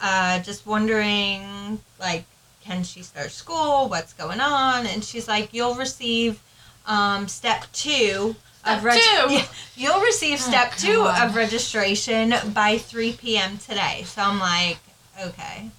[0.00, 2.24] uh, just wondering, like,
[2.62, 3.88] can she start school?
[3.88, 6.40] What's going on?" And she's like, "You'll receive
[6.86, 9.32] um, step two Step reg- two?
[9.34, 11.28] Yeah, you'll receive Oh, step two God.
[11.28, 13.58] of registration by three p.m.
[13.58, 14.78] today." So I'm like,
[15.20, 15.70] "Okay."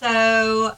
[0.00, 0.76] So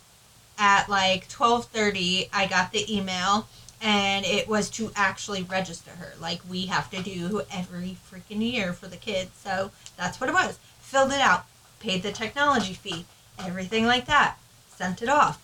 [0.58, 3.48] at like twelve thirty, I got the email
[3.80, 8.72] and it was to actually register her like we have to do every freaking year
[8.72, 11.46] for the kids so that's what it was filled it out
[11.80, 13.04] paid the technology fee
[13.38, 14.36] everything like that
[14.68, 15.40] sent it off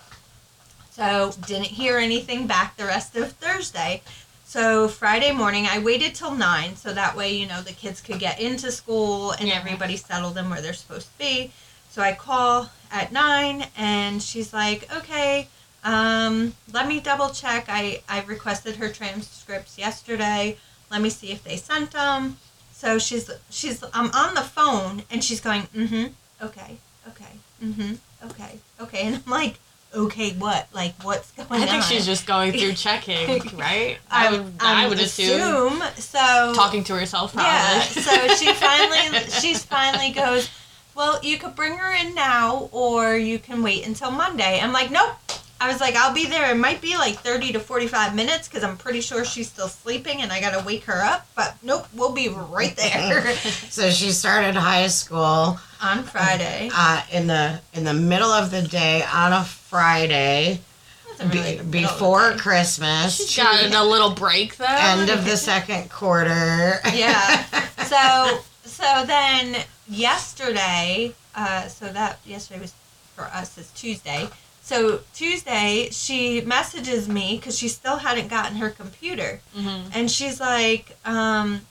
[0.90, 4.02] so didn't hear anything back the rest of thursday
[4.44, 8.18] so friday morning i waited till 9 so that way you know the kids could
[8.18, 9.54] get into school and Yeah.
[9.54, 11.52] everybody settled them where they're supposed to be
[11.90, 15.48] so i call at 9 and she's like okay
[15.84, 17.66] um, let me double check.
[17.68, 20.56] I, I requested her transcripts yesterday.
[20.90, 22.38] Let me see if they sent them.
[22.72, 26.06] So she's she's I'm on the phone and she's going, mm-hmm,
[26.42, 26.76] okay,
[27.08, 27.94] okay, mm-hmm,
[28.26, 29.58] okay, okay, and I'm like,
[29.94, 30.68] okay, what?
[30.72, 31.56] Like, what's going on?
[31.58, 31.68] I on?
[31.68, 33.98] think she's just going through checking, right?
[34.10, 36.52] I would, I would assume, so.
[36.54, 37.50] talking to herself probably.
[37.50, 37.80] Yeah.
[37.80, 40.50] So she finally she's finally goes,
[40.94, 44.60] well, you could bring her in now, or you can wait until Monday.
[44.60, 45.16] I'm like, nope.
[45.60, 46.50] I was like, I'll be there.
[46.50, 50.20] It might be like 30 to 45 minutes because I'm pretty sure she's still sleeping
[50.20, 51.26] and I got to wake her up.
[51.34, 53.34] But nope, we'll be right there
[53.70, 56.70] So she started high school on Friday.
[56.74, 60.60] uh, in the in the middle of the day on a Friday
[61.08, 62.38] Wasn't be, really the middle of the before day.
[62.38, 63.28] Christmas.
[63.30, 64.66] She's gotten a little break though.
[64.68, 66.80] end of the second quarter.
[66.92, 67.44] Yeah.
[67.84, 72.74] So so then yesterday, uh, so that yesterday was
[73.14, 74.28] for us is Tuesday.
[74.64, 79.90] So Tuesday she messages me because she still hadn't gotten her computer, Mhm.
[79.94, 81.66] and she's like, um,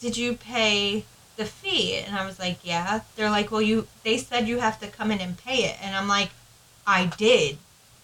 [0.00, 1.04] "Did you pay
[1.36, 4.80] the fee?" And I was like, "Yeah." They're like, "Well, you they said you have
[4.80, 6.30] to come in and pay it," and I'm like,
[6.86, 7.58] "I did."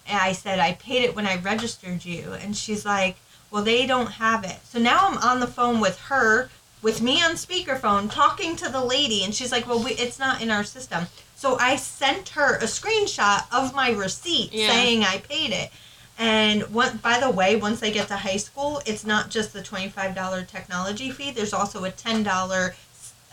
[0.07, 2.33] And I said, I paid it when I registered you.
[2.33, 3.15] And she's like,
[3.49, 4.59] well, they don't have it.
[4.71, 8.83] So now I'm on the phone with her, with me on speakerphone, talking to the
[8.83, 9.23] lady.
[9.23, 11.07] And she's like, well, we, it's not in our system.
[11.35, 14.71] So I sent her a screenshot of my receipt Yeah.
[14.71, 15.71] saying I paid it.
[16.17, 19.61] And one, by the way, once they get to high school, it's not just the
[19.61, 21.31] $25 technology fee.
[21.31, 22.73] There's also a $10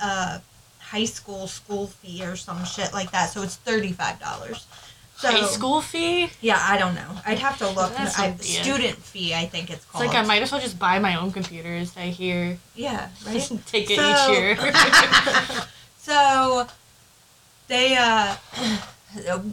[0.00, 0.38] uh,
[0.80, 3.30] high school school fee or some shit like that.
[3.30, 4.64] So it's $35.
[5.22, 6.30] So, High school fee?
[6.40, 7.08] Yeah, I don't know.
[7.24, 7.94] I'd have to look.
[7.94, 10.04] That's I, something, student fee, I think it's called.
[10.04, 11.96] like I might as well just buy my own computers.
[11.96, 13.34] I hear Yeah, right.
[13.34, 14.56] just take it So- each year.
[15.98, 16.66] So
[17.68, 18.34] they uh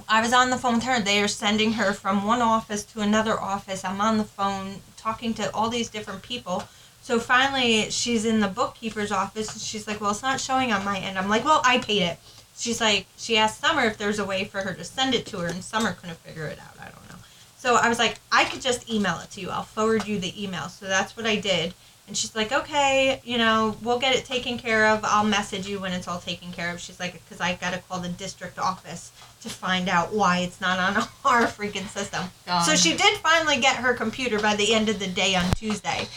[0.08, 1.00] I was on the phone with her.
[1.00, 3.86] They are sending her from one office to another office.
[3.86, 6.64] I'm on the phone talking to all these different people.
[7.04, 10.84] So finally she's in the bookkeeper's office and she's like, Well it's not showing on
[10.84, 11.20] my end.
[11.20, 12.18] I'm like, Well, I paid it.
[12.60, 15.40] She's like she asked Summer if there's a way for her to send it to
[15.40, 16.76] her and Summer couldn't figure it out.
[16.80, 17.16] I don't know.
[17.58, 19.50] So I was like, I could just email it to you.
[19.50, 20.70] I'll forward you the email.
[20.70, 21.74] So that's what I did.
[22.08, 25.02] And she's like, okay, you know, we'll get it taken care of.
[25.04, 26.80] I'll message you when it's all taken care of.
[26.80, 30.60] She's like, because I got to call the district office to find out why it's
[30.60, 32.26] not on our freaking system.
[32.66, 36.08] So she did finally get her computer by the end of the day on Tuesday.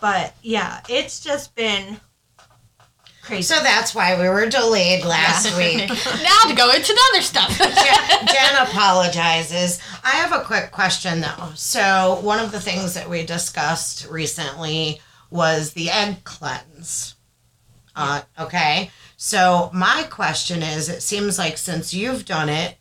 [0.00, 2.00] But yeah, it's just been
[3.26, 3.42] crazy.
[3.42, 5.88] So that's why we were delayed last week.
[5.88, 7.58] now to go into the other stuff.
[7.58, 9.80] Jenn, Jenn apologizes.
[10.04, 11.50] I have a quick question though.
[11.54, 17.16] So one of the things that we discussed recently was the egg cleanse.
[17.94, 18.90] Uh, okay.
[19.16, 22.76] So my question is: It seems like since you've done it,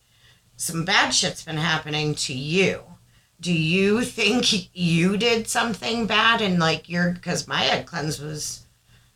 [0.57, 2.81] some bad shit's been happening to you.
[3.41, 8.64] Do you think you did something bad and like your because my egg cleanse was.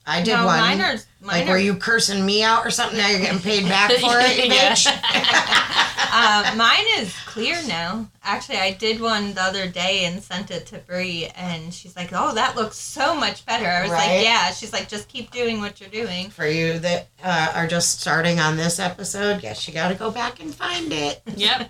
[0.06, 0.60] I did no, one.
[0.60, 2.98] mine are, mine like, are were you cursing me out or something?
[2.98, 4.88] Now you're getting paid back for it, bitch.
[6.12, 8.10] uh, mine is clear now.
[8.24, 12.10] Actually, I did one the other day and sent it to Brie, and she's like,
[12.14, 14.08] "Oh, that looks so much better." I was Right.
[14.18, 17.68] like, "Yeah." She's like, "Just keep doing what you're doing." For you that uh, are
[17.68, 21.22] just starting on this episode, yes, you got to go back and find it.
[21.36, 21.70] yep.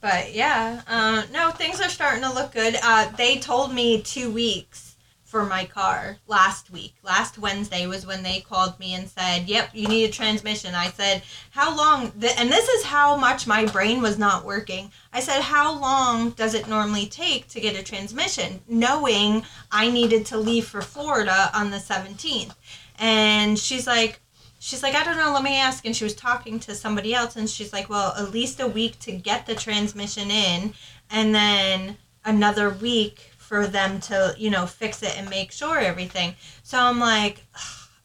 [0.00, 2.76] But yeah, uh, no, things are starting to look good.
[2.82, 4.85] Uh, they told me two weeks
[5.26, 6.94] for my car last week.
[7.02, 10.90] Last Wednesday was when they called me and said, "Yep, you need a transmission." I
[10.90, 14.92] said, "How long?" Th- and this is how much my brain was not working.
[15.12, 20.24] I said, "How long does it normally take to get a transmission?" Knowing I needed
[20.26, 22.54] to leave for Florida on the 17th.
[22.98, 24.20] And she's like,
[24.60, 25.84] she's like, I don't know, let me ask.
[25.84, 28.98] And she was talking to somebody else, and she's like, well, at least a week
[29.00, 30.74] to get the transmission in,
[31.10, 36.34] and then another week for them to, you know, fix it and make sure everything.
[36.62, 37.44] So I'm like,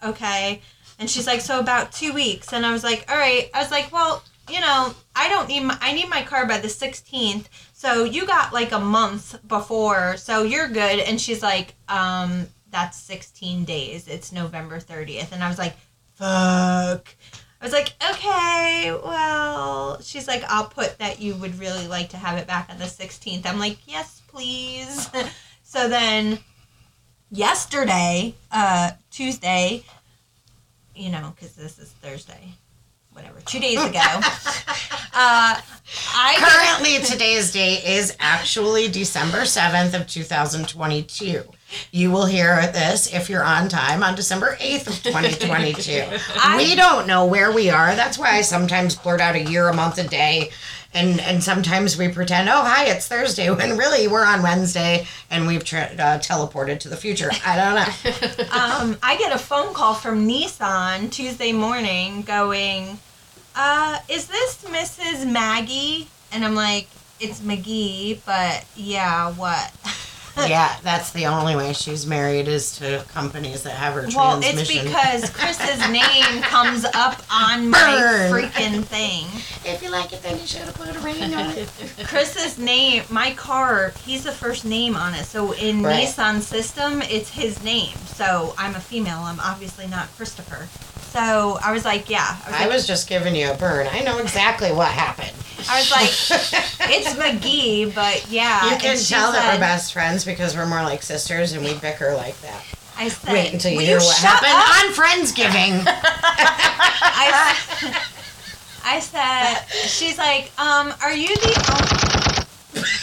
[0.03, 0.61] okay.
[0.99, 2.53] And she's like, so about two weeks.
[2.53, 3.49] And I was like, all right.
[3.53, 6.59] I was like, well, you know, I don't need my, I need my car by
[6.59, 7.45] the 16th.
[7.73, 10.99] So you got like a month before, so you're good.
[10.99, 14.07] And she's like, um, that's 16 days.
[14.07, 15.31] It's November 30th.
[15.31, 15.75] And I was like,
[16.13, 17.15] fuck.
[17.59, 22.17] I was like, okay, well, she's like, I'll put that you would really like to
[22.17, 23.45] have it back on the 16th.
[23.45, 25.09] I'm like, yes, please.
[25.63, 26.39] so then
[27.31, 29.83] yesterday, uh, Tuesday,
[30.95, 32.53] you know, because this is Thursday,
[33.13, 33.99] whatever, two days ago,
[35.13, 35.59] uh,
[36.15, 36.35] I.
[36.79, 41.43] Currently, today's date is actually December 7th of 2022.
[41.91, 46.03] You will hear this if you're on time on December 8th of 2022.
[46.35, 47.95] I- we don't know where we are.
[47.95, 50.51] That's why I sometimes blurt out a year, a month, a day.
[50.93, 55.47] And, and sometimes we pretend, oh, hi, it's Thursday, when really we're on Wednesday and
[55.47, 57.31] we've tra- uh, teleported to the future.
[57.45, 58.45] I don't know.
[58.51, 62.99] um, I get a phone call from Nissan Tuesday morning going,
[63.55, 65.31] uh, is this Mrs.
[65.31, 66.09] Maggie?
[66.33, 66.87] And I'm like,
[67.21, 69.71] it's McGee, but yeah, what?
[70.47, 74.67] yeah, that's the only way she's married is to companies that have her Well, it's
[74.67, 78.31] because Chris's name comes up on my Burn.
[78.31, 79.25] freaking thing.
[79.65, 81.69] if you like it, then you should have put a ring on it.
[82.05, 85.25] Chris's name, my car, he's the first name on it.
[85.25, 86.07] So in Right.
[86.07, 87.95] Nissan's system, it's his name.
[88.07, 89.19] So I'm a female.
[89.19, 90.67] I'm obviously not Christopher.
[91.11, 92.37] So I was like, yeah.
[92.45, 93.87] I was I like, was just giving you a burn.
[93.91, 95.33] I know exactly what happened.
[95.69, 96.09] I was like,
[96.89, 98.71] it's McGee, but yeah.
[98.71, 102.13] you can tell that we're best friends because we're more like sisters and we bicker
[102.15, 102.63] like that.
[102.97, 105.83] I said, Wait until you "Will hear what shut happened up?" on Friendsgiving.
[107.13, 107.97] I,
[108.85, 109.55] I said,
[109.87, 112.11] she's like, um, are you the own-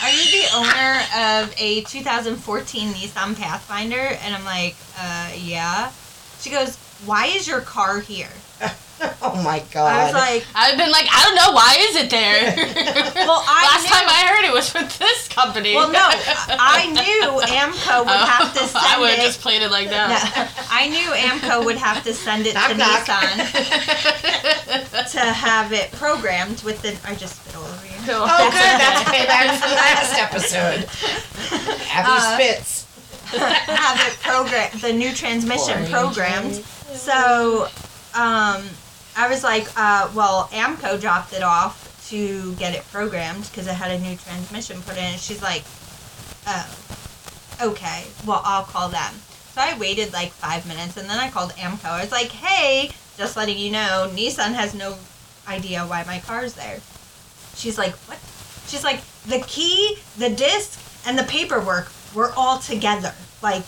[0.02, 1.00] are you the owner
[1.42, 4.16] of a 2014 Nissan Pathfinder?
[4.22, 5.90] And I'm like, uh, yeah.
[6.40, 8.30] She goes, why is your car here?
[9.22, 9.94] Oh my god.
[9.94, 12.51] I was like, I've been like, I don't know, why is it there?
[13.14, 15.76] well, I Last knew, time I heard it was with this company.
[15.76, 19.70] well, no, I knew AAMCO would have to send I would have just played it
[19.70, 20.11] like that.
[20.11, 20.18] No,
[20.68, 23.07] I knew AAMCO would have to send it Knock, to knock.
[23.07, 23.38] Nissan
[25.12, 26.99] to have it programmed with the.
[27.09, 27.94] I just spit all over you.
[28.03, 28.26] Cool.
[28.26, 28.80] oh, good.
[28.82, 30.90] That's payback from last episode.
[31.86, 32.88] Happy Uh, spits.
[33.37, 35.91] have it program the new transmission Boring.
[35.91, 36.55] programmed.
[36.55, 37.68] So,
[38.14, 38.64] um,
[39.16, 43.74] I was like, uh, well, AAMCO dropped it off to get it programmed because it
[43.74, 45.05] had a new transmission put in.
[45.05, 45.64] And she's like,
[46.47, 46.79] oh,
[47.61, 48.05] okay.
[48.26, 49.12] Well, I'll call them.
[49.53, 51.85] So I waited like five minutes and then I called AAMCO.
[51.85, 54.97] I was like, hey, just letting you know, Nissan has no
[55.47, 56.81] idea why my car's there.
[57.57, 58.18] She's like, what?
[58.68, 63.14] She's like, the key, the disc, and the paperwork were all together.
[63.42, 63.62] Like,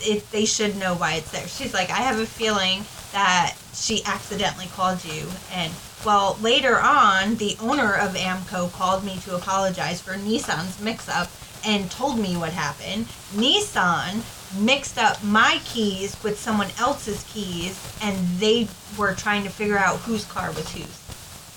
[0.00, 1.46] it, they should know why it's there.
[1.46, 5.26] She's like, I have a feeling that she accidentally called you.
[5.52, 5.72] And,
[6.04, 11.30] well, later on, the owner of AAMCO called me to apologize for Nissan's mix up
[11.64, 13.06] and told me what happened.
[13.34, 14.22] Nissan
[14.60, 19.98] mixed up my keys with someone else's keys, and they were trying to figure out
[20.00, 20.98] whose car was whose.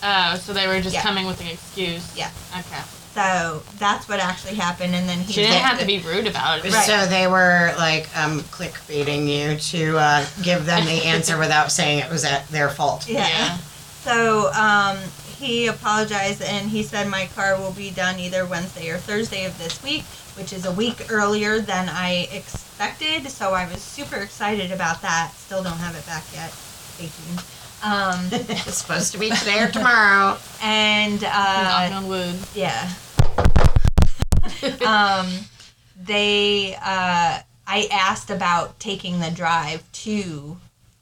[0.04, 1.02] Oh, so they were just Yeah.
[1.02, 2.16] coming with an excuse.
[2.16, 2.30] Yeah.
[2.58, 2.82] Okay.
[3.16, 6.60] So that's what actually happened, and then he She didn't have to be rude about
[6.60, 6.74] it.
[6.74, 6.86] Right.
[6.86, 12.00] So they were like um, clickbaiting you to uh, give them the answer without saying
[12.00, 13.08] it was at their fault.
[13.08, 13.26] Yeah.
[13.26, 13.58] Yeah.
[14.04, 14.98] So um,
[15.40, 19.58] he apologized and he said my car will be done either Wednesday or Thursday of
[19.58, 20.04] this week,
[20.36, 23.30] which is a week earlier than I expected.
[23.30, 25.32] So I was super excited about that.
[25.38, 26.52] Still don't have it back yet.
[26.52, 27.44] Stay tuned.
[27.82, 30.38] Um, it's supposed to be today or tomorrow.
[30.62, 32.36] and Knocking uh, on wood.
[32.54, 32.92] yeah.
[34.86, 35.28] um,
[36.02, 40.58] they uh, I asked about taking the drive to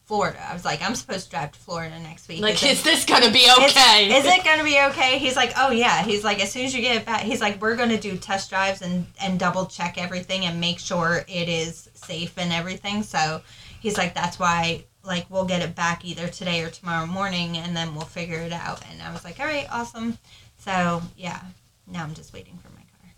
[0.06, 0.40] Florida.
[0.48, 2.42] I was like, I'm supposed to drive to Florida next week.
[2.42, 4.14] Like, Is it- is this gonna be Is- okay?
[4.16, 5.18] Is, it gonna be okay?
[5.18, 6.04] He's like, oh yeah.
[6.04, 8.50] He's like, as soon as you get it back, he's like, we're gonna do test
[8.50, 13.04] drives and and double check everything and make sure it is safe and everything.
[13.04, 13.42] So
[13.80, 17.76] he's like, that's why like we'll get it back either today or tomorrow morning and
[17.76, 18.82] then we'll figure it out.
[18.92, 20.18] And I was like, all right, awesome.
[20.60, 21.42] So yeah,
[21.88, 23.14] now I'm just waiting for my car.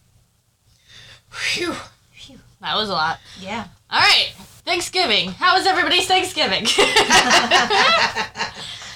[1.30, 1.74] Phew.
[2.12, 2.40] Phew.
[2.62, 3.20] That was a lot.
[3.40, 3.68] Yeah.
[3.90, 4.34] All right.
[4.66, 5.32] Thanksgiving.
[5.32, 6.66] How was everybody's Thanksgiving?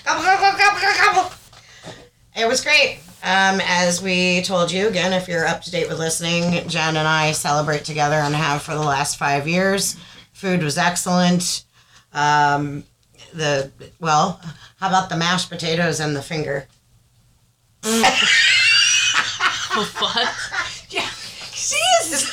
[0.05, 1.31] Gobble, gobble, gobble, gobble, gobble.
[2.35, 2.99] It was great.
[3.21, 7.07] Um, as we told you again, if you're up to date with listening, Jenn and
[7.07, 9.97] I celebrate together and have for the last five years.
[10.33, 11.63] Food was excellent.
[12.13, 12.85] Um,
[13.33, 14.41] the well,
[14.79, 16.67] how about the mashed potatoes and the finger?
[19.81, 20.27] oh, what?
[20.89, 22.25] Jeez.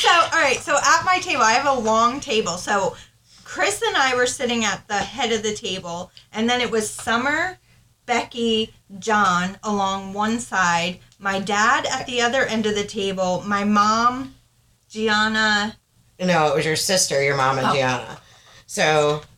[0.00, 0.58] so, all right.
[0.58, 2.52] So at my table, I have a long table.
[2.56, 2.96] So
[3.44, 6.88] Chris and I were sitting at the head of the table, and then it was
[6.88, 7.58] Summer,
[8.06, 13.64] Becci, John along one side, my dad at the other end of the table, my
[13.64, 14.34] mom,
[14.88, 15.76] Gianna.
[16.20, 17.72] No, it was your sister, your mom, and Oh.
[17.74, 18.20] Gianna.
[18.66, 19.37] So, Forgot about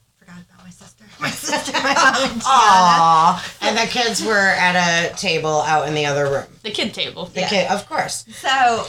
[1.21, 1.73] my sister.
[1.73, 2.43] My sister, mom, and Gianna.
[2.47, 4.77] aw, and the kids were at
[5.11, 6.45] a table out in the other room.
[6.63, 7.27] The kid table.
[7.27, 7.49] The Yeah.
[7.49, 8.25] kid, of course.
[8.33, 8.83] So, uh,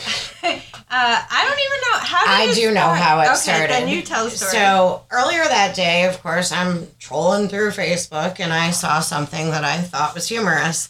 [0.43, 2.25] I don't even know how.
[2.25, 3.69] Did I it do know how it okay, started.
[3.71, 4.51] Then you tell the story.
[4.51, 9.63] So earlier that day, of course, I'm trolling through Facebook and I saw something that
[9.63, 10.89] I thought was humorous.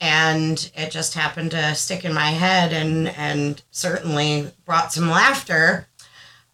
[0.00, 5.86] And it just happened to stick in my head and, and certainly brought some laughter.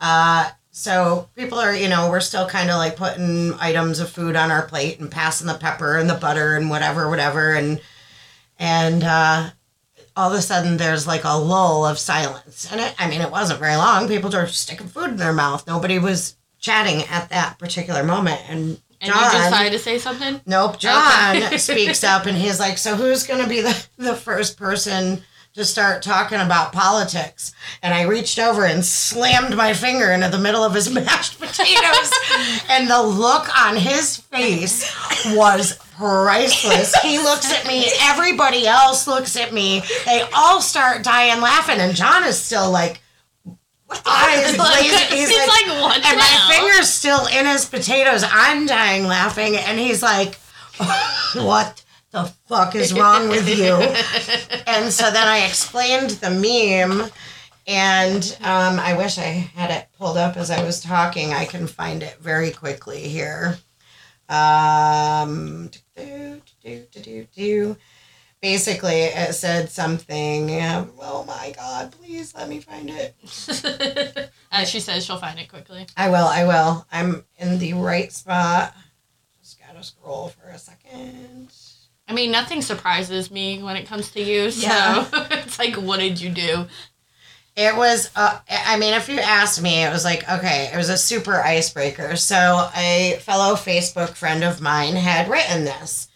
[0.00, 4.36] Uh, so people are, you know, we're still kind of like putting items of food
[4.36, 7.54] on our plate and passing the pepper and the butter and whatever, whatever.
[7.54, 7.80] And,
[8.58, 9.50] and, uh,
[10.16, 12.70] all of a sudden there's like a lull of silence.
[12.70, 14.06] And it, I mean, it wasn't very long.
[14.08, 15.66] People were sticking food in their mouth.
[15.66, 18.40] Nobody was chatting at that particular moment.
[18.48, 20.40] And And John, you decided to say something?
[20.46, 21.56] nope, John Okay.
[21.58, 25.22] speaks up and he's like, So who's going to be the, the first person
[25.54, 27.52] to start talking about politics?
[27.82, 32.10] And I reached over and slammed my finger into the middle of his mashed potatoes.
[32.68, 34.94] and the look on his face
[35.34, 36.94] was priceless.
[37.02, 39.82] He looks at me, everybody else looks at me.
[40.06, 43.00] They all start dying laughing, and John is still like,
[44.06, 45.16] eyes Like, blazing.
[45.18, 48.24] He's, he's like, like, what and my finger's still in his potatoes.
[48.30, 50.36] I'm dying laughing, and he's like,
[51.34, 51.82] "What
[52.12, 53.74] the fuck is wrong with you?"
[54.66, 57.10] and so then I explained the meme,
[57.66, 61.32] and um, I wish I had it pulled up as I was talking.
[61.32, 63.58] I can find it very quickly here.
[64.28, 67.76] Um, do, do, do, do, do.
[68.40, 70.62] Basically, it said something.
[70.62, 71.92] um, oh my god!
[71.92, 73.14] Please let me find it.
[74.66, 75.86] She says, she'll find it quickly.
[75.96, 76.26] I will.
[76.26, 76.86] I will.
[76.92, 78.74] I'm in the right spot.
[79.40, 81.50] Just gotta scroll for a second.
[82.10, 84.50] I mean, nothing surprises me when it comes to you.
[84.50, 85.06] So Yeah.
[85.30, 86.66] it's like, what did you do?
[87.56, 90.88] It was, uh, I mean, if you asked me, it was like, okay, it was
[90.88, 92.16] a super icebreaker.
[92.16, 96.08] So, a fellow Facebook friend of mine had written this.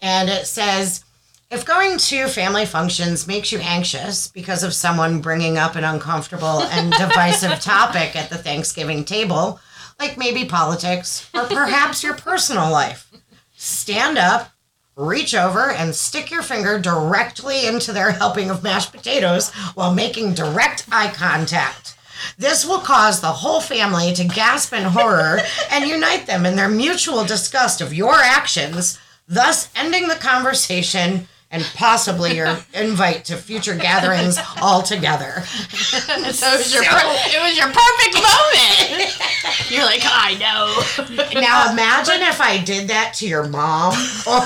[0.00, 1.04] And it says,
[1.50, 6.62] if going to family functions makes you anxious because of someone bringing up an uncomfortable
[6.62, 9.58] and divisive topic at the Thanksgiving table,
[9.98, 13.10] like maybe politics or perhaps your personal life,
[13.56, 14.53] stand up,
[14.96, 20.34] reach over, and stick your finger directly into their helping of mashed potatoes while making
[20.34, 21.96] direct eye contact.
[22.38, 25.40] This will cause the whole family to gasp in horror
[25.70, 31.62] and unite them in their mutual disgust of your actions, thus ending the conversation and
[31.76, 35.40] possibly your invite to future gatherings altogether.
[35.46, 39.16] so it was, your per- it was your perfect moment.
[39.70, 41.40] You're like, I know.
[41.40, 43.92] Now imagine if I did that to your mom,
[44.26, 44.40] or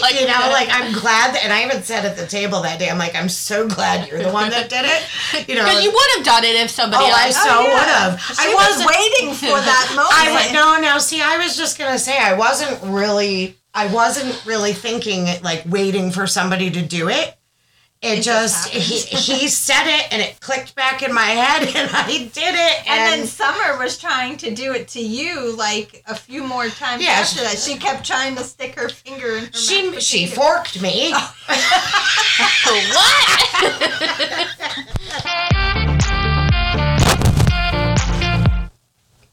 [0.00, 2.78] Like you know, like I'm glad that, and I even said at the table that
[2.78, 5.48] day, I'm like, I'm so glad you're the one that did it.
[5.48, 7.36] You know, Because you would have done it if somebody oh, I else.
[7.42, 7.74] so Oh, yeah.
[7.74, 8.20] would have.
[8.20, 8.90] She I was wasn't.
[8.90, 10.14] waiting for that moment.
[10.14, 10.98] I no, no.
[10.98, 15.64] See, I was just gonna say I wasn't really, I wasn't really thinking it, like
[15.66, 17.36] waiting for somebody to do it.
[18.02, 21.62] It, It just, just he, he said it and it clicked back in my head
[21.74, 22.88] and I did it.
[22.88, 26.68] And And, then Summer was trying to do it to you like a few more
[26.68, 27.58] times Yeah, after she- that.
[27.58, 31.12] She kept trying to stick her finger in her she mashed she forked me.
[31.14, 31.34] Oh.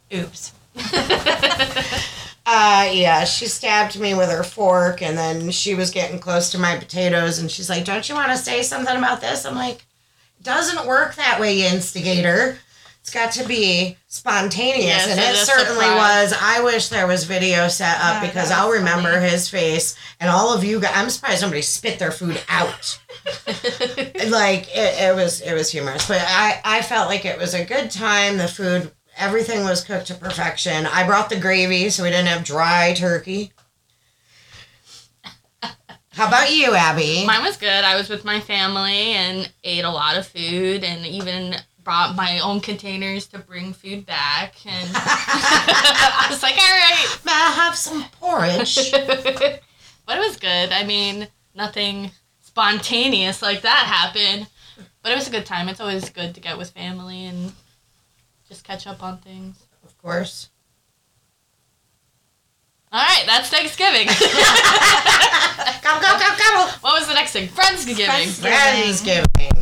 [0.01, 0.11] What?
[0.13, 0.51] Oops.
[2.53, 6.57] Uh, yeah, she stabbed me with her fork, and then she was getting close to
[6.59, 9.85] my potatoes, and she's like, "Don't you want to say something about this?" I'm like,
[10.43, 12.57] "Doesn't work that way, instigator.
[12.99, 16.31] It's got to be spontaneous, Yes, and it certainly surprise.
[16.31, 16.39] was.
[16.39, 19.29] I wish there was video set up Yeah, because I'll remember funny.
[19.29, 20.91] his face, and all of you guys.
[20.93, 22.99] I'm surprised nobody spit their food out.
[24.29, 27.63] like it, it was, it was humorous, but I, I felt like it was a
[27.65, 28.37] good time.
[28.37, 30.85] The food everything was cooked to perfection.
[30.85, 33.53] I brought the gravy, so we didn't have dry turkey.
[36.13, 37.25] How about you, Abby?
[37.25, 37.69] Mine was good.
[37.69, 42.39] I was with my family and ate a lot of food and even brought my
[42.39, 44.55] own containers to bring food back.
[44.65, 47.19] And I was like, all right.
[47.25, 48.91] May I have some porridge?
[48.91, 50.71] but it was good.
[50.71, 54.47] I mean, nothing spontaneous like that happened.
[55.03, 55.69] But it was a good time.
[55.69, 57.53] It's always good to get with family and
[58.51, 59.55] just catch up on things.
[59.85, 60.49] of course.
[62.91, 64.07] All right, that's Thanksgiving.
[65.81, 66.67] come, come, come, go!
[66.81, 67.47] what was the next thing?
[67.47, 68.07] Friendsgiving.
[68.07, 69.23] Friendsgiving.
[69.23, 69.57] Friendsgiving.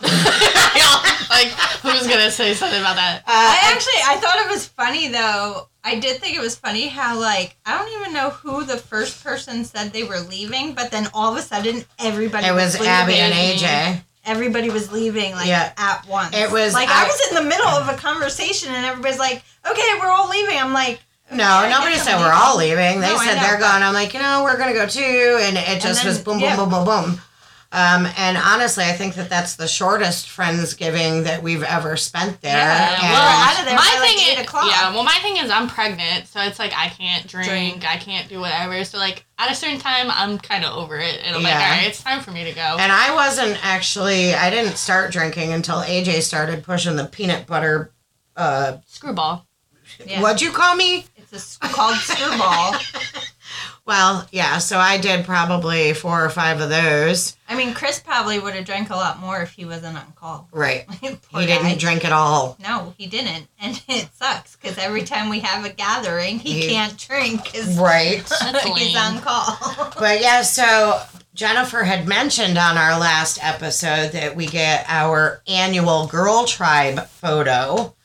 [1.30, 1.48] like,
[1.82, 3.22] who's gonna say something about that?
[3.22, 5.66] Uh, I actually I thought it was funny though.
[5.82, 9.24] I did think it was funny how like I don't even know who the first
[9.24, 12.92] person said they were leaving, but then all of a sudden everybody it was leaving.
[12.92, 14.04] Abby and AJ.
[14.26, 15.72] Everybody was leaving like Yeah.
[15.78, 16.36] at once.
[16.36, 19.42] It was- like I- I, was in the middle of a conversation and everybody's like,
[19.68, 21.00] "Okay, we're all leaving." I'm like,
[21.30, 23.00] No, "Okay, I nobody said we're all leaving.
[23.00, 23.82] They No, said know, they're going.
[23.82, 26.42] I'm like, you know, we're gonna go too, and it just then- was boom, boom,
[26.42, 26.56] yeah.
[26.56, 27.20] boom, boom, boom.
[27.72, 32.56] Um, and honestly, I think that that's the shortest Friendsgiving that we've ever spent there.
[32.56, 34.66] Yeah, And- well, out of there my by, like, thing eight is, o'clock.
[34.68, 34.92] yeah.
[34.92, 37.88] Well, my thing is, I'm pregnant, so it's like I can't drink, Drink.
[37.88, 38.82] I can't do whatever.
[38.84, 41.60] So like at a certain time, I'm kind of over it, and I'm like, all
[41.60, 42.60] right, it's time for me to go.
[42.80, 47.92] And I wasn't actually, I didn't start drinking until AJ started pushing the peanut butter.
[48.36, 49.46] Uh, Screwball.
[50.04, 50.20] Yeah.
[50.22, 51.04] What'd you call me?
[51.16, 52.74] It's a, s- called screwball.
[53.90, 57.36] Well, yeah, so I did probably four or five of those.
[57.48, 60.48] I mean, Chris probably would have drank a lot more if he wasn't on call.
[60.52, 60.86] Right.
[61.32, 61.74] Poor he didn't guy.
[61.76, 62.56] drink at all.
[62.62, 66.68] No, he didn't, and it sucks because every time we have a gathering, he, He-
[66.68, 68.22] can't drink because Right.
[68.76, 69.92] He's on call.
[69.98, 71.00] But yeah, so
[71.34, 77.96] Jennifer had mentioned on our last episode that we get our annual Girl Tribe photo.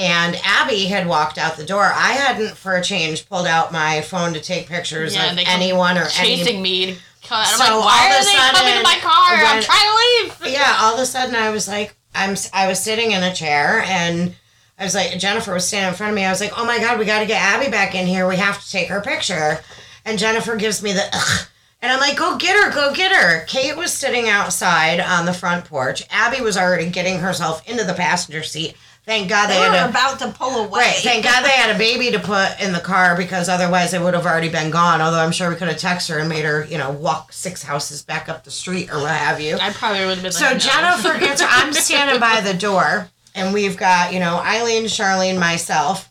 [0.00, 1.82] And Abby had walked out the door.
[1.84, 5.98] I hadn't, for a change, pulled out my phone to take pictures Yeah, of anyone
[5.98, 6.24] or anything.
[6.24, 6.62] Chasing any.
[6.62, 7.46] me to come out.
[7.48, 9.36] I'm So like, why all of are a they coming to sudden, my car?
[9.36, 10.54] I'm trying to leave.
[10.54, 12.34] Yeah, all of a sudden I was like, I'm.
[12.54, 14.34] I was sitting in a chair and
[14.78, 16.24] I was like, Jennifer was standing in front of me.
[16.24, 18.26] I was like, oh my god, we got to get Abby back in here.
[18.26, 19.60] We have to take her picture.
[20.06, 21.04] And Jennifer gives me the.
[21.12, 21.46] Ugh.
[21.82, 23.44] And I'm like, go get her, go get her.
[23.46, 26.02] Kate was sitting outside on the front porch.
[26.10, 28.76] Abby was already getting herself into the passenger seat.
[29.06, 30.80] Thank God they, They were had a about to pull away.
[30.80, 30.96] Right.
[30.96, 34.14] Thank God they had a baby to put in the car because otherwise they would
[34.14, 35.00] have already been gone.
[35.00, 37.62] Although I'm sure we could have texted her and made her, you know, walk six
[37.62, 39.56] houses back up the street or what have you.
[39.60, 40.58] I probably would have been So like.
[40.58, 41.42] Jennifer gets.
[41.44, 46.08] I'm standing by the door, and we've got you know Eileen, Charlene, myself,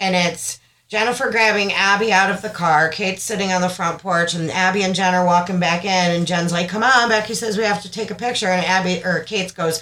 [0.00, 2.88] and it's Jennifer grabbing Abby out of the car.
[2.88, 6.10] Kate's sitting on the front porch, and Abby and Jenn are walking back in.
[6.16, 9.04] And Jenn's like, "Come on, Becci says we have to take a picture." And Abby
[9.04, 9.80] or Kate goes,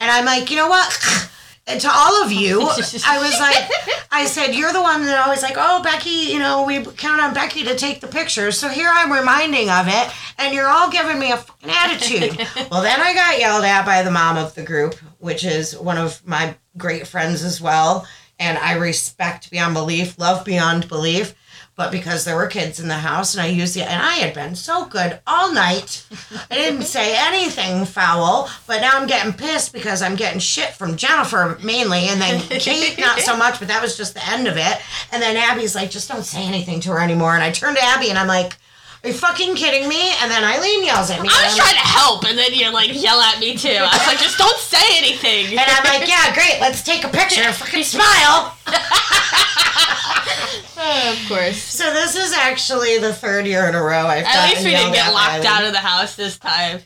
[0.00, 0.98] and I'm like, "You know what?"
[1.66, 2.60] And to all of you,
[3.06, 6.64] I was like, I said, "You're the one that always like, oh, Becci, you know,
[6.66, 10.54] we count on Becci to take the pictures." So here I'm reminding of it, and
[10.54, 12.36] you're all giving me a fucking attitude.
[12.70, 15.96] well, then I got yelled at by the mom of the group, which is one
[15.96, 18.06] of my great friends as well
[18.38, 21.34] and I respect beyond belief, love beyond belief.
[21.76, 24.32] But because there were kids in the house and I used it, and I had
[24.32, 26.06] been so good all night,
[26.48, 28.48] I didn't say anything foul.
[28.68, 32.96] But now I'm getting pissed because I'm getting shit from Jennifer mainly, and then Kate
[32.98, 33.58] not so much.
[33.58, 34.80] But that was just the end of it.
[35.10, 37.34] And then Abby's like, just don't say anything to her anymore.
[37.34, 38.56] And I turned to Abby and I'm like,
[39.02, 40.12] are you fucking kidding me?
[40.22, 41.28] And then Eileen yells at me.
[41.30, 43.68] I was trying to help, and then you like yell at me too.
[43.68, 45.58] I was like, just don't say anything.
[45.58, 47.42] And I'm like, yeah, great, let's take a picture.
[47.42, 48.56] And fucking smile.
[50.86, 51.56] Oh, of course.
[51.56, 54.70] So this is actually the third year in a row I've At least gotten we
[54.70, 56.80] didn't get locked out of the house this time.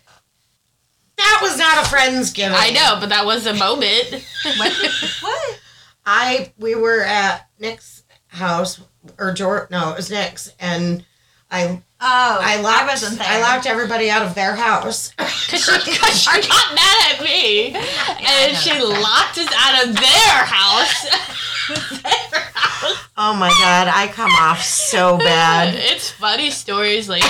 [1.17, 2.55] That was not a friendsgiving.
[2.55, 4.25] I know, but that was a moment.
[4.57, 4.73] What?
[5.21, 5.61] what?
[6.07, 8.81] I we were at Nick's house
[9.19, 9.69] or George.
[9.71, 11.05] No, it was Nick's, and
[11.51, 13.27] I Oh, I locked wasn't there.
[13.29, 15.13] I locked everybody out of their house.
[15.49, 17.69] Because she, cause she got mad at me.
[17.75, 22.03] and she locked us out of their house.
[22.03, 23.09] their house.
[23.17, 27.27] oh my god, I come off so bad, It's funny stories later.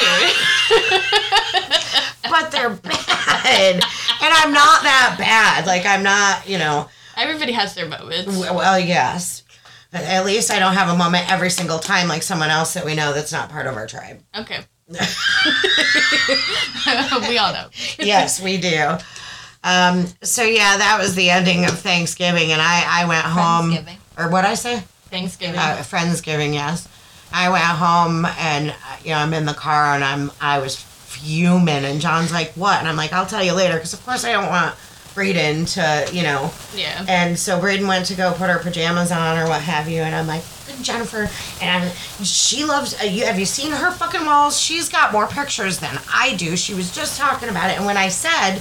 [2.28, 3.84] but they're bad, and
[4.20, 5.64] I'm not that bad.
[5.66, 6.88] Like I'm not, you know.
[7.16, 8.36] Everybody has their moments.
[8.36, 9.44] Well, yes.
[9.90, 12.84] But At least I don't have a moment every single time like someone else that
[12.84, 14.20] we know that's not part of our tribe.
[14.36, 14.58] Okay.
[17.28, 17.68] we all know.
[17.98, 18.96] yes, we do.
[19.64, 23.76] Um, so yeah, that was the ending of Thanksgiving, and I I went home.
[24.16, 24.82] Or what I say?
[25.10, 25.56] Thanksgiving.
[25.56, 26.88] Uh, Friendsgiving, yes.
[27.32, 28.74] I went home, and
[29.04, 32.78] you know I'm in the car, and I'm I was fuming, and John's like, "What?"
[32.78, 34.74] And I'm like, "I'll tell you later," because of course I don't want
[35.18, 36.52] Braden to, you know.
[36.76, 37.04] yeah.
[37.08, 40.14] And so Braden went to go put her pajamas on or what have you, and
[40.14, 40.44] I'm like,
[40.80, 41.28] Jennifer,
[41.60, 41.90] and
[42.24, 42.94] she loves.
[43.00, 44.56] Uh, you have you seen her fucking walls?
[44.60, 46.56] She's got more pictures than I do.
[46.56, 48.60] She was just talking about it, and when I said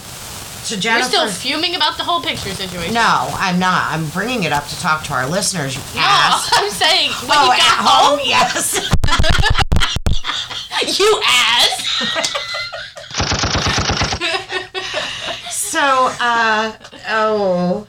[0.69, 2.95] to Jennifer, You're still fuming about the whole picture situation.
[2.95, 3.91] no, I'm not.
[3.91, 5.75] I'm bringing it up to talk to our listeners.
[5.75, 6.49] You No, ass.
[6.55, 8.73] I'm saying when oh, you at got home, home, yes.
[10.99, 12.33] you ass.
[15.78, 16.73] So, uh,
[17.09, 17.88] oh.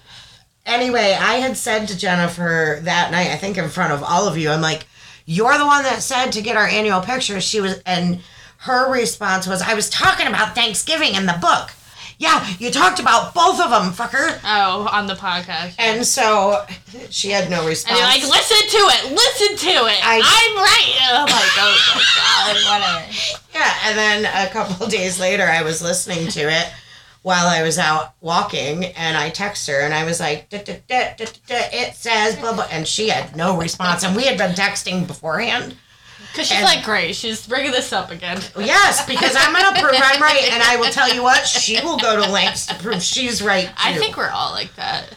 [0.67, 4.37] Anyway, I had said to Jennifer that night, I think in front of all of
[4.37, 4.87] you, I'm like,
[5.25, 7.41] you're the one that said to get our annual picture.
[7.41, 8.21] She was, and
[8.59, 11.71] her response was, I was talking about Thanksgiving in the book.
[12.19, 14.39] Yeah, you talked about both of them, fucker.
[14.45, 15.77] Oh, on the podcast.
[15.79, 16.67] And so
[17.09, 17.99] she had no response.
[17.99, 19.99] And you're like, listen to it, listen to it.
[20.05, 20.97] I- am right.
[21.09, 23.13] And I'm like, oh my god, whatever.
[23.55, 26.71] Yeah, and then a couple of days later, I was listening to it
[27.23, 30.75] while I was out walking, and I text her, and I was like, "Da, da,
[30.89, 34.25] da, da, da, da, "It says blah blah," and she had no response, and we
[34.25, 35.77] had been texting beforehand.
[36.33, 38.41] Because she's And- like, great, she's bringing this up again.
[38.59, 41.97] Yes, because I'm gonna prove I'm right, and I will tell you what, she will
[41.99, 43.73] go to lengths to prove she's right too.
[43.79, 45.17] I think we're all like that.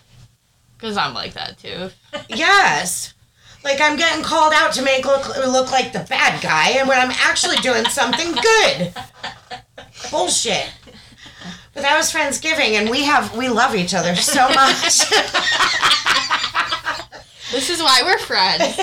[0.77, 1.91] Because I'm like that too.
[2.29, 3.13] yes.
[3.63, 6.97] Like I'm getting called out to make look look like the bad guy, and when
[6.99, 8.93] I'm actually doing something good.
[10.09, 10.67] Bullshit.
[11.81, 14.99] But that was Friendsgiving, and we have we love each other so much.
[17.51, 18.77] This is why we're friends.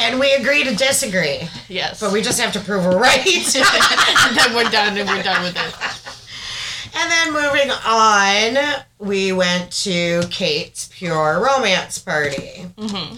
[0.00, 2.00] and we agree to disagree, Yes.
[2.00, 3.24] but we just have to prove we're right.
[3.24, 6.96] and then we're done and we're done with it.
[6.96, 12.66] and then moving on, we went to Kate's Pure Romance Party.
[12.76, 13.16] hmm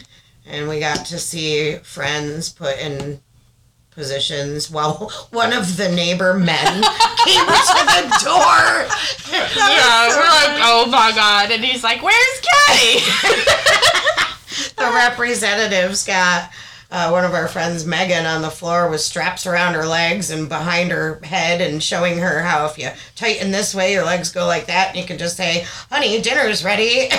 [0.49, 3.21] and we got to see friends put in
[3.97, 6.83] positions while one of the neighbor men
[7.25, 8.87] came to the door.
[9.57, 11.51] Yeah, we're like, oh my god.
[11.51, 13.01] And he's like, where's Kenny?
[14.77, 16.51] The representatives got
[16.91, 20.49] uh, one of our friends, Megan, on the floor with straps around her legs and
[20.49, 24.47] behind her head and showing her how if you tighten this way, your legs go
[24.47, 24.91] like that.
[24.91, 27.09] And you can just say, honey, dinner's ready.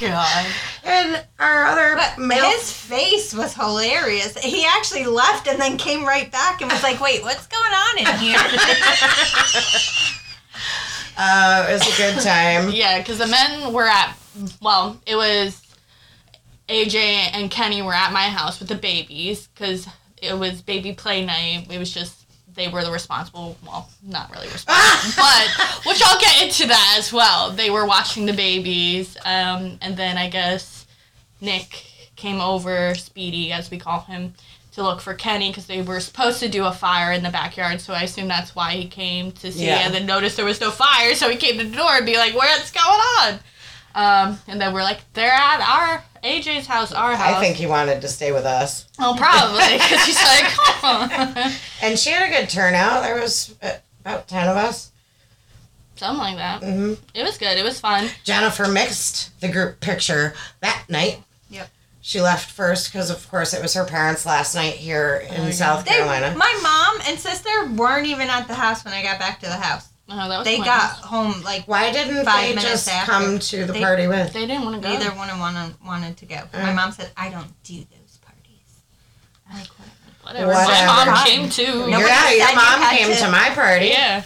[0.00, 0.46] God.
[0.82, 4.38] And our other But male his face was hilarious.
[4.38, 7.98] He actually left and then came right back and was like, "Wait, what's going on
[7.98, 8.38] in here?"
[11.18, 12.70] uh, it was a good time.
[12.70, 14.16] yeah, because the men were at,
[14.62, 15.62] well, it was
[16.68, 19.86] AJ and Kenny were at my house with the babies because
[20.22, 21.66] it was baby play night.
[21.70, 22.19] It was just
[22.54, 27.12] they were the responsible, well, not really responsible, but which I'll get into that as
[27.12, 27.50] well.
[27.50, 30.86] They were watching the babies, um, and then I guess
[31.40, 31.84] Nick
[32.16, 34.34] came over, Speedy as we call him,
[34.72, 37.80] to look for Kenny because they were supposed to do a fire in the backyard.
[37.80, 39.78] So I assume that's why he came to see, Yeah.
[39.78, 42.16] and then noticed there was no fire, so he came to the door and be
[42.16, 43.40] like, "What's going on?"
[43.94, 47.66] Um, and then we're like, "They're at our AJ's house, our house." I think he
[47.66, 48.86] wanted to stay with us.
[48.98, 51.50] Oh, probably because he's like, "Huh."
[51.82, 53.02] And she had a good turnout.
[53.02, 53.72] There was uh,
[54.04, 54.92] about 10 of us.
[55.96, 56.62] something like that.
[56.62, 57.56] hmm It was good.
[57.58, 58.08] It was fun.
[58.24, 61.22] Jennifer mixed the group picture that night.
[61.50, 61.68] Yep.
[62.02, 65.44] She left first because, of course, it was her parents' last night here in Oh,
[65.44, 65.50] yeah.
[65.50, 66.34] South They, Carolina.
[66.36, 69.56] my mom and sister weren't even at the house when I got back to the
[69.56, 69.88] house.
[70.12, 73.12] Oh, that was They got home like Why didn't Five they minutes just after.
[73.12, 74.32] come to the They- party with?
[74.32, 74.88] They didn't want to go.
[74.92, 76.42] neither one of one wanted to go.
[76.52, 76.74] My Uh.
[76.74, 78.82] mom said, "I don't do those parties."
[79.48, 79.68] I'm like,
[80.22, 80.86] "Whatever." Whatever.
[80.86, 81.64] My mom came too.
[81.88, 83.86] Nobody yeah, your said you mom came to- to my party.
[83.88, 84.22] Yeah.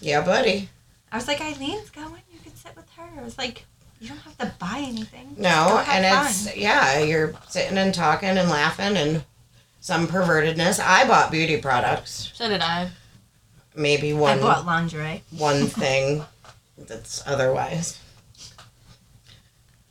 [0.00, 0.68] Yeah, buddy.
[1.12, 2.22] I was like, Eileen's going.
[2.32, 3.08] You could sit with her.
[3.20, 3.64] I was like,
[4.00, 5.34] you don't have to buy anything.
[5.38, 9.24] No, and fun." it's yeah, you're sitting and talking and laughing and
[9.80, 10.80] some pervertedness.
[10.84, 12.30] I bought beauty products.
[12.34, 12.90] So did I.
[13.74, 15.22] Maybe I one bought lingerie.
[15.30, 16.24] one thing
[16.78, 17.98] that's otherwise.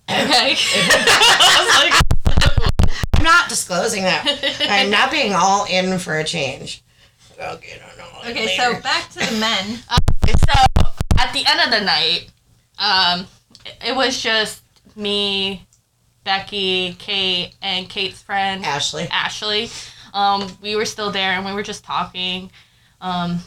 [0.10, 0.56] Okay.
[0.84, 2.02] I
[3.16, 4.26] I'm not disclosing that.
[4.70, 6.84] I'm not being all in for a change.
[7.40, 8.30] Okay, no, no.
[8.30, 9.66] Okay, so back to the men.
[10.28, 10.54] so
[11.18, 12.30] at the end of the night,
[12.78, 13.26] um,
[13.66, 14.64] it- it was just
[14.98, 15.66] me,
[16.26, 19.08] Becci, Kate, and Kate's friend Ashley.
[19.12, 19.70] Ashley.
[20.14, 22.52] Um, we were still there and we were just talking,
[23.00, 23.40] um,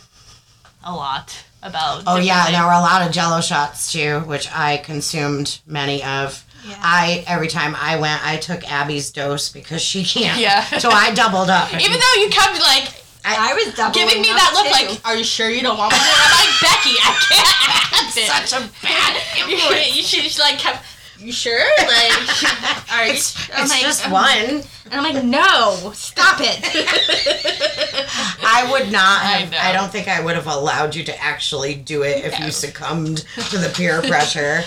[0.84, 2.04] a lot about.
[2.06, 2.56] Oh yeah, things.
[2.56, 6.44] there were a lot of Jello shots too, which I consumed many of.
[6.66, 6.76] Yeah.
[6.80, 10.40] I every time I went, I took Abby's dose because she can't.
[10.40, 10.64] Yeah.
[10.80, 11.72] So I doubled up.
[11.74, 14.72] Even though you kept like I was doubling giving me up, that look, too.
[14.94, 18.28] like, "Are you sure you don't want one?" I'm like, "Becci, I can't have it."
[18.48, 19.16] such a bad
[19.48, 19.96] you, influence.
[19.96, 20.84] you should just like kept.
[21.18, 21.58] You sure?
[21.78, 23.12] Like, are you?
[23.12, 24.62] It's, I'm it's like, just um, one.
[24.90, 26.60] And I'm like, no, stop it.
[28.44, 29.50] I would not I have.
[29.50, 29.58] know.
[29.58, 32.46] I, don't think I would have allowed you to actually do it if No.
[32.46, 33.18] you succumbed
[33.50, 34.62] to the peer pressure.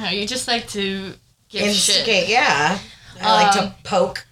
[0.00, 1.14] no, you just like to
[1.48, 2.28] give Instigate, shit.
[2.28, 2.78] yeah.
[3.20, 4.26] I like Um, to poke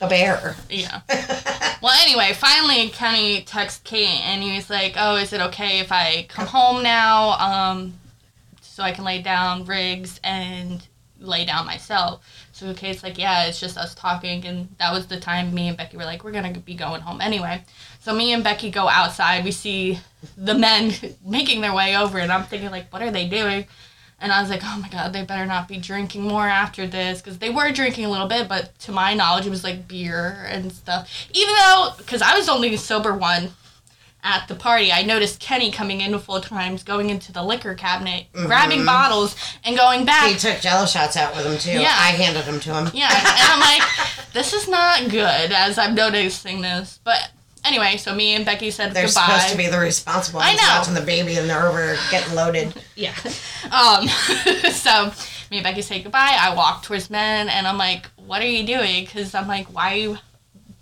[0.00, 0.56] the bear.
[0.70, 1.00] Yeah.
[1.82, 5.90] Well, anyway, finally, Kenny texts Kate and he was like, "Oh, is it okay if
[5.90, 7.94] I come home now, um,
[8.76, 10.86] so I can lay down Riggs and
[11.18, 12.20] lay down myself?"
[12.52, 15.78] So Kate's like, "Yeah, it's just us talking," and that was the time me and
[15.78, 17.64] Becci were like, "We're gonna be going home anyway."
[18.00, 19.44] So me and Becci go outside.
[19.44, 19.98] We see
[20.36, 20.92] the men
[21.24, 23.66] making their way over, and I'm thinking like, "What are they doing?"
[24.18, 27.20] And I was like, oh my god, they better not be drinking more after this.
[27.20, 30.46] Because they were drinking a little bit, but to my knowledge, it was like beer
[30.48, 31.28] and stuff.
[31.34, 33.52] Even though, because I was only sober one
[34.26, 38.26] at the party, I noticed Kenny coming in full times, going into the liquor cabinet,
[38.32, 40.28] grabbing bottles, and going back.
[40.32, 41.78] He took Jello shots out with him too.
[41.80, 41.94] Yeah.
[41.96, 42.90] I handed them to him.
[42.92, 43.82] Yeah, and I'm like,
[44.32, 46.98] this is not good as I'm noticing this.
[47.04, 47.30] But
[47.64, 49.26] anyway, so me and Becci said They're goodbye.
[49.26, 50.62] supposed to be the responsible I know.
[50.76, 52.74] watching the baby, and they're over getting loaded.
[52.96, 53.14] Yeah.
[53.70, 54.08] Um,
[54.72, 55.12] so
[55.50, 56.36] me and Becci say goodbye.
[56.40, 59.04] I walk towards men and I'm like, what are you doing?
[59.04, 60.18] Because I'm like, why are you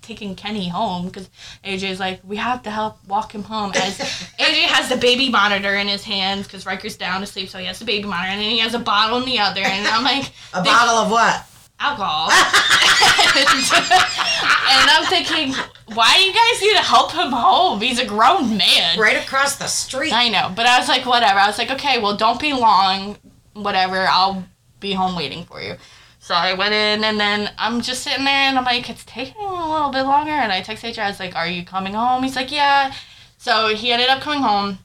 [0.05, 1.07] taking Kenny home?
[1.07, 1.29] Because
[1.65, 3.73] AJ's like, we have to help walk him home.
[3.75, 7.67] As AJ has the baby monitor in his hands because Riker's down asleep, so he
[7.67, 9.63] has the baby monitor and then he has a bottle in the other.
[9.63, 11.47] And I'm like, A they- bottle of what?
[11.81, 12.31] alcohol.
[13.35, 15.53] and I'm thinking,
[15.95, 17.81] why do you guys need to help him home?
[17.81, 18.99] He's a grown man.
[18.99, 20.13] Right across the street.
[20.13, 21.39] I know, but I was like, whatever.
[21.39, 23.17] I was like, okay, well, don't be long.
[23.55, 24.45] Whatever, I'll
[24.81, 25.77] be home waiting for you.
[26.25, 29.43] So I went in, and then I'm just sitting there, and I'm like, it's taking
[29.43, 30.31] a little bit longer.
[30.31, 32.23] And I text AJ, I was like, are you coming home?
[32.23, 32.95] He's like, yeah.
[33.37, 34.79] So he ended up coming home.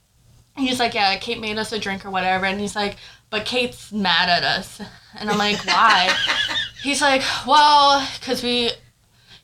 [0.58, 2.44] He's like, yeah, Kate made us a drink or whatever.
[2.44, 2.96] And he's like,
[3.30, 4.82] but Kate's mad at us.
[5.18, 6.14] And I'm like, why?
[6.82, 8.72] he's like, well, because we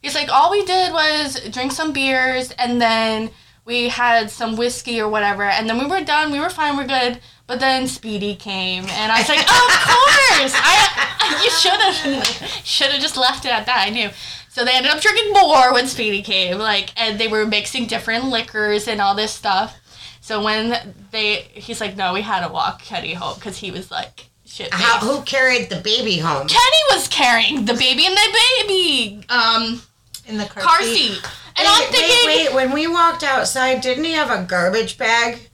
[0.02, 3.30] He's like, all we did was drink some beers and then
[3.66, 6.32] we had some whiskey or whatever, and then we were done.
[6.32, 6.76] We were fine.
[6.76, 7.20] We're good.
[7.46, 10.52] But then Speedy came, and I was like, of course.
[10.56, 11.06] I
[11.42, 13.84] you should have should have just left it at that.
[13.86, 14.10] I knew.
[14.48, 18.24] So they ended up drinking more when Speedy came, like, and they were mixing different
[18.24, 19.76] liquors and all this stuff.
[20.22, 20.74] So when
[21.10, 24.72] they, he's like, no, we had to walk Kenny home because he was like, shit.
[24.72, 26.48] How, who carried the baby home?
[26.48, 29.82] Kenny was carrying the baby and the baby um
[30.26, 31.12] in the car, car seat.
[31.12, 31.30] seat.
[31.58, 32.54] And I'm wait, thinking, wait, wait.
[32.54, 35.48] When we walked outside, didn't he have a garbage bag?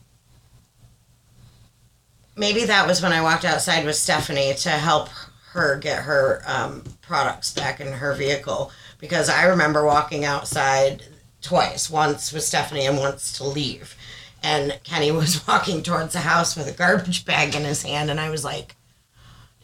[2.36, 5.10] Maybe that was when I walked outside with Stephanie to help
[5.52, 8.72] her get her um, products back in her vehicle.
[8.98, 11.04] Because I remember walking outside
[11.42, 11.90] twice.
[11.90, 13.96] Once with Stephanie and once to leave.
[14.42, 18.18] And Kenny was walking towards the house with a garbage bag in his hand, and
[18.18, 18.76] I was like, "Did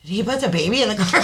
[0.09, 1.21] he put the baby in the car.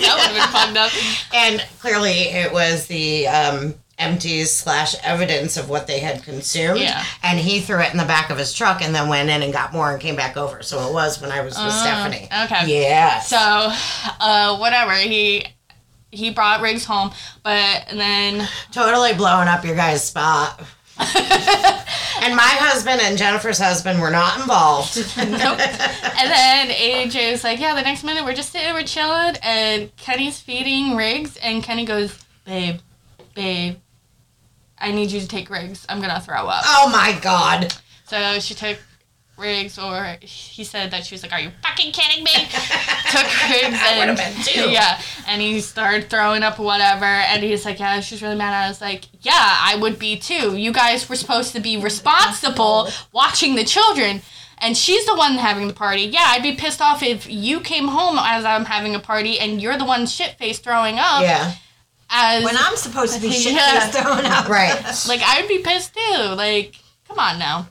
[0.00, 0.92] That would have been up.
[1.34, 6.80] and clearly, it was the um, empties slash evidence of what they had consumed.
[6.80, 7.04] Yeah.
[7.22, 9.52] And he threw it in the back of his truck, and then went in and
[9.52, 10.62] got more and came back over.
[10.62, 12.28] So it was when I was with Stephanie.
[12.44, 12.82] okay.
[12.82, 13.20] Yeah.
[13.20, 13.36] So,
[14.20, 14.92] uh, whatever.
[14.94, 15.44] He
[16.10, 17.10] he brought Riggs home,
[17.44, 20.60] but then totally blowing up your guys' spot.
[22.22, 24.96] and my husband and Jennifer's husband were not involved.
[25.16, 25.58] nope.
[25.58, 29.94] And then AJ was like, "Yeah, the next minute we're just sitting, we're chilling, and
[29.96, 32.80] Kenny's feeding Riggs, and Kenny goes, babe,
[33.34, 33.76] babe,
[34.78, 35.86] I need you to take Riggs.
[35.88, 37.74] I'm gonna throw up." oh my god.
[38.06, 38.78] So she took
[39.40, 42.32] Riggs, or he said that she was like, "Are you fucking kidding me?"
[43.10, 44.70] took Riggs I and been too.
[44.70, 48.68] yeah, and he started throwing up whatever, and he's like, "Yeah, she's really mad." I
[48.68, 50.56] was like, "Yeah, I would be too.
[50.56, 54.22] You guys were supposed to be responsible watching the children."
[54.62, 56.02] And she's the one having the party.
[56.02, 59.58] Yeah, I'd be pissed off if you came home as I'm having a party and
[59.58, 61.22] you're the one shit faced throwing up.
[61.22, 61.54] Yeah.
[62.10, 63.86] As When I'm supposed to be shit Yeah.
[63.88, 64.48] throwing up.
[64.50, 64.74] Right.
[65.08, 66.18] like I'd be pissed too.
[66.34, 66.74] Like,
[67.08, 67.68] come on now.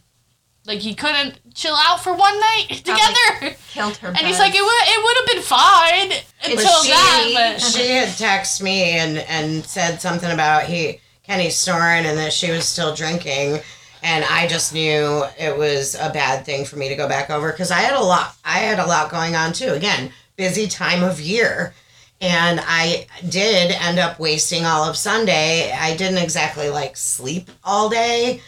[0.65, 3.55] Like he couldn't chill out for one night together.
[3.69, 4.09] Killed her.
[4.09, 6.11] And he's like, it would it would have been fine
[6.43, 11.51] until she, that, but she had texted me and, and said something about he Kenny
[11.51, 13.59] snoring and that she was still drinking.
[14.01, 17.51] And I just knew it was a bad thing for me to go back over
[17.51, 18.35] because I had a lot.
[18.43, 19.73] I had a lot going on too.
[19.73, 21.73] Again, busy time of year,
[22.21, 25.71] and I did end up wasting all of Sunday.
[25.71, 28.41] I didn't exactly like sleep all day,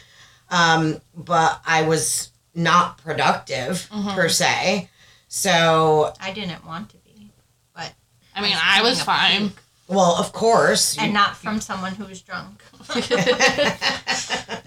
[0.52, 4.89] um, but I was not productive per se.
[5.28, 7.32] So, I didn't want to be,
[7.74, 7.93] but
[8.36, 9.52] I mean, was I was fine.
[9.88, 12.62] well, of course, and not from someone who was drunk.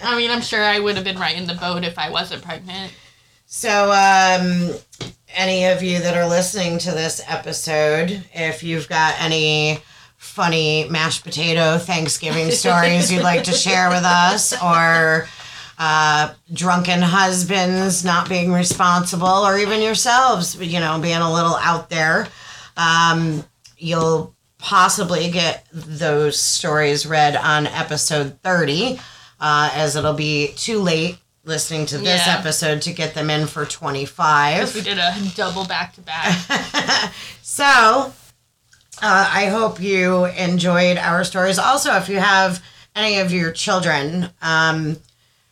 [0.02, 2.42] I mean, I'm sure I would have been right in the boat if I wasn't
[2.42, 2.92] pregnant.
[3.46, 4.74] So, um,
[5.34, 9.80] any of you that are listening to this episode, if you've got any
[10.16, 15.28] funny mashed potato Thanksgiving stories you'd like to share with us, or
[15.86, 21.90] uh, drunken husbands not being responsible, or even yourselves, you know, being a little out
[21.90, 22.26] there,
[22.78, 23.44] um,
[23.76, 28.98] you'll possibly get those stories read on episode 30,
[29.40, 32.38] uh, as it'll be too late listening to this Yeah.
[32.38, 34.74] episode to get them in for 25.
[34.74, 37.12] we did a double back to back.
[37.42, 37.64] so,
[39.02, 41.58] uh, I hope you enjoyed our stories.
[41.58, 42.62] Also, if you have
[42.96, 44.96] any of your children um,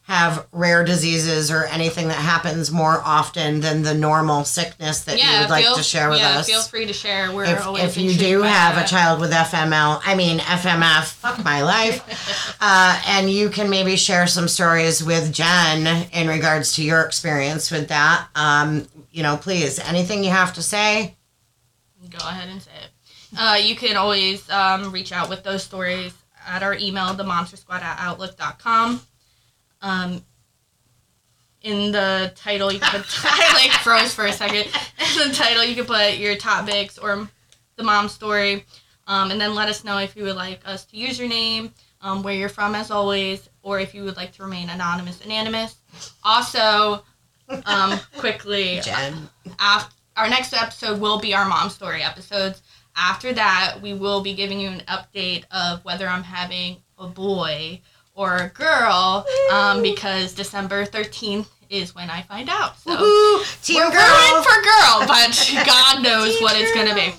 [0.05, 5.41] have rare diseases or anything that happens more often than the normal sickness that you
[5.41, 6.49] would like feel, to share with yeah, us.
[6.49, 7.33] feel free to share.
[7.33, 11.45] We're if, always if you do have a child with FML, I mean FMF, fuck
[11.45, 16.83] my life, uh, and you can maybe share some stories with Jenn in regards to
[16.83, 18.27] your experience with that.
[18.35, 21.17] Um, you know, please, anything you have to say.
[22.11, 22.91] go ahead and say it.
[23.39, 26.13] Uh, you can always um, reach out with those stories
[26.47, 29.01] at our email, themomstersquad at outlook.com.
[29.83, 30.25] Um,
[31.63, 34.67] in the title, you can put, I like froze for a second.
[34.67, 37.29] In the title, you can put your topics or
[37.77, 38.65] the mom story.
[39.07, 41.73] Um, and then let us know if you would like us to use your name,
[42.01, 45.77] um, where you're from, as always, or if you would like to remain anonymous, anonymous.
[46.25, 47.03] Also,
[47.67, 49.29] um, quickly, Jenn.
[49.59, 52.63] after our next episode will be our mom story episodes.
[52.95, 57.81] After that, we will be giving you an update of whether I'm having a boy
[58.15, 62.79] or a girl, um, because December 13th is when I find out.
[62.81, 63.63] So Woohoo!
[63.65, 64.43] Team we're girl.
[64.43, 67.15] for girl, but God knows what it's gonna be.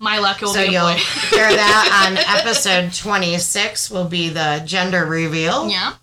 [0.00, 0.98] My luck will so be a you'll boy.
[1.30, 5.68] hear that on episode 26 will be the gender reveal.
[5.70, 5.94] Yeah.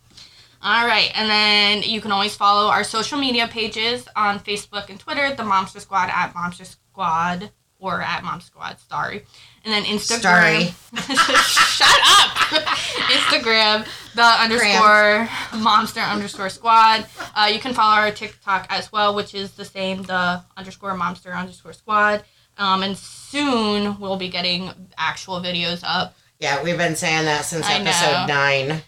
[0.64, 5.00] All right, and then you can always follow our social media pages on Facebook and
[5.00, 8.78] Twitter, the Momster Squad at Momster Squad or at Mom Squad.
[8.88, 9.26] Sorry,
[9.64, 10.74] and then Instagram.
[11.45, 12.32] Shut up.
[13.12, 17.05] Instagram the underscore Momster underscore Squad.
[17.36, 21.36] Uh, you can follow our TikTok as well, which is the same, the underscore Momster
[21.36, 22.24] underscore Squad.
[22.57, 26.16] Um, and soon we'll be getting actual videos up.
[26.39, 27.91] Yeah, we've been saying that since I know.
[27.91, 28.82] episode 9.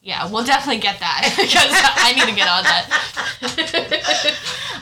[0.00, 2.80] Yeah, we'll definitely get that because I need to get on that.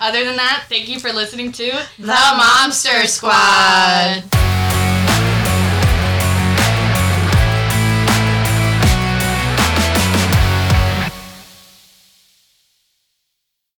[0.00, 1.66] Other than that, thank you for listening to
[1.98, 4.55] The Momster Squad.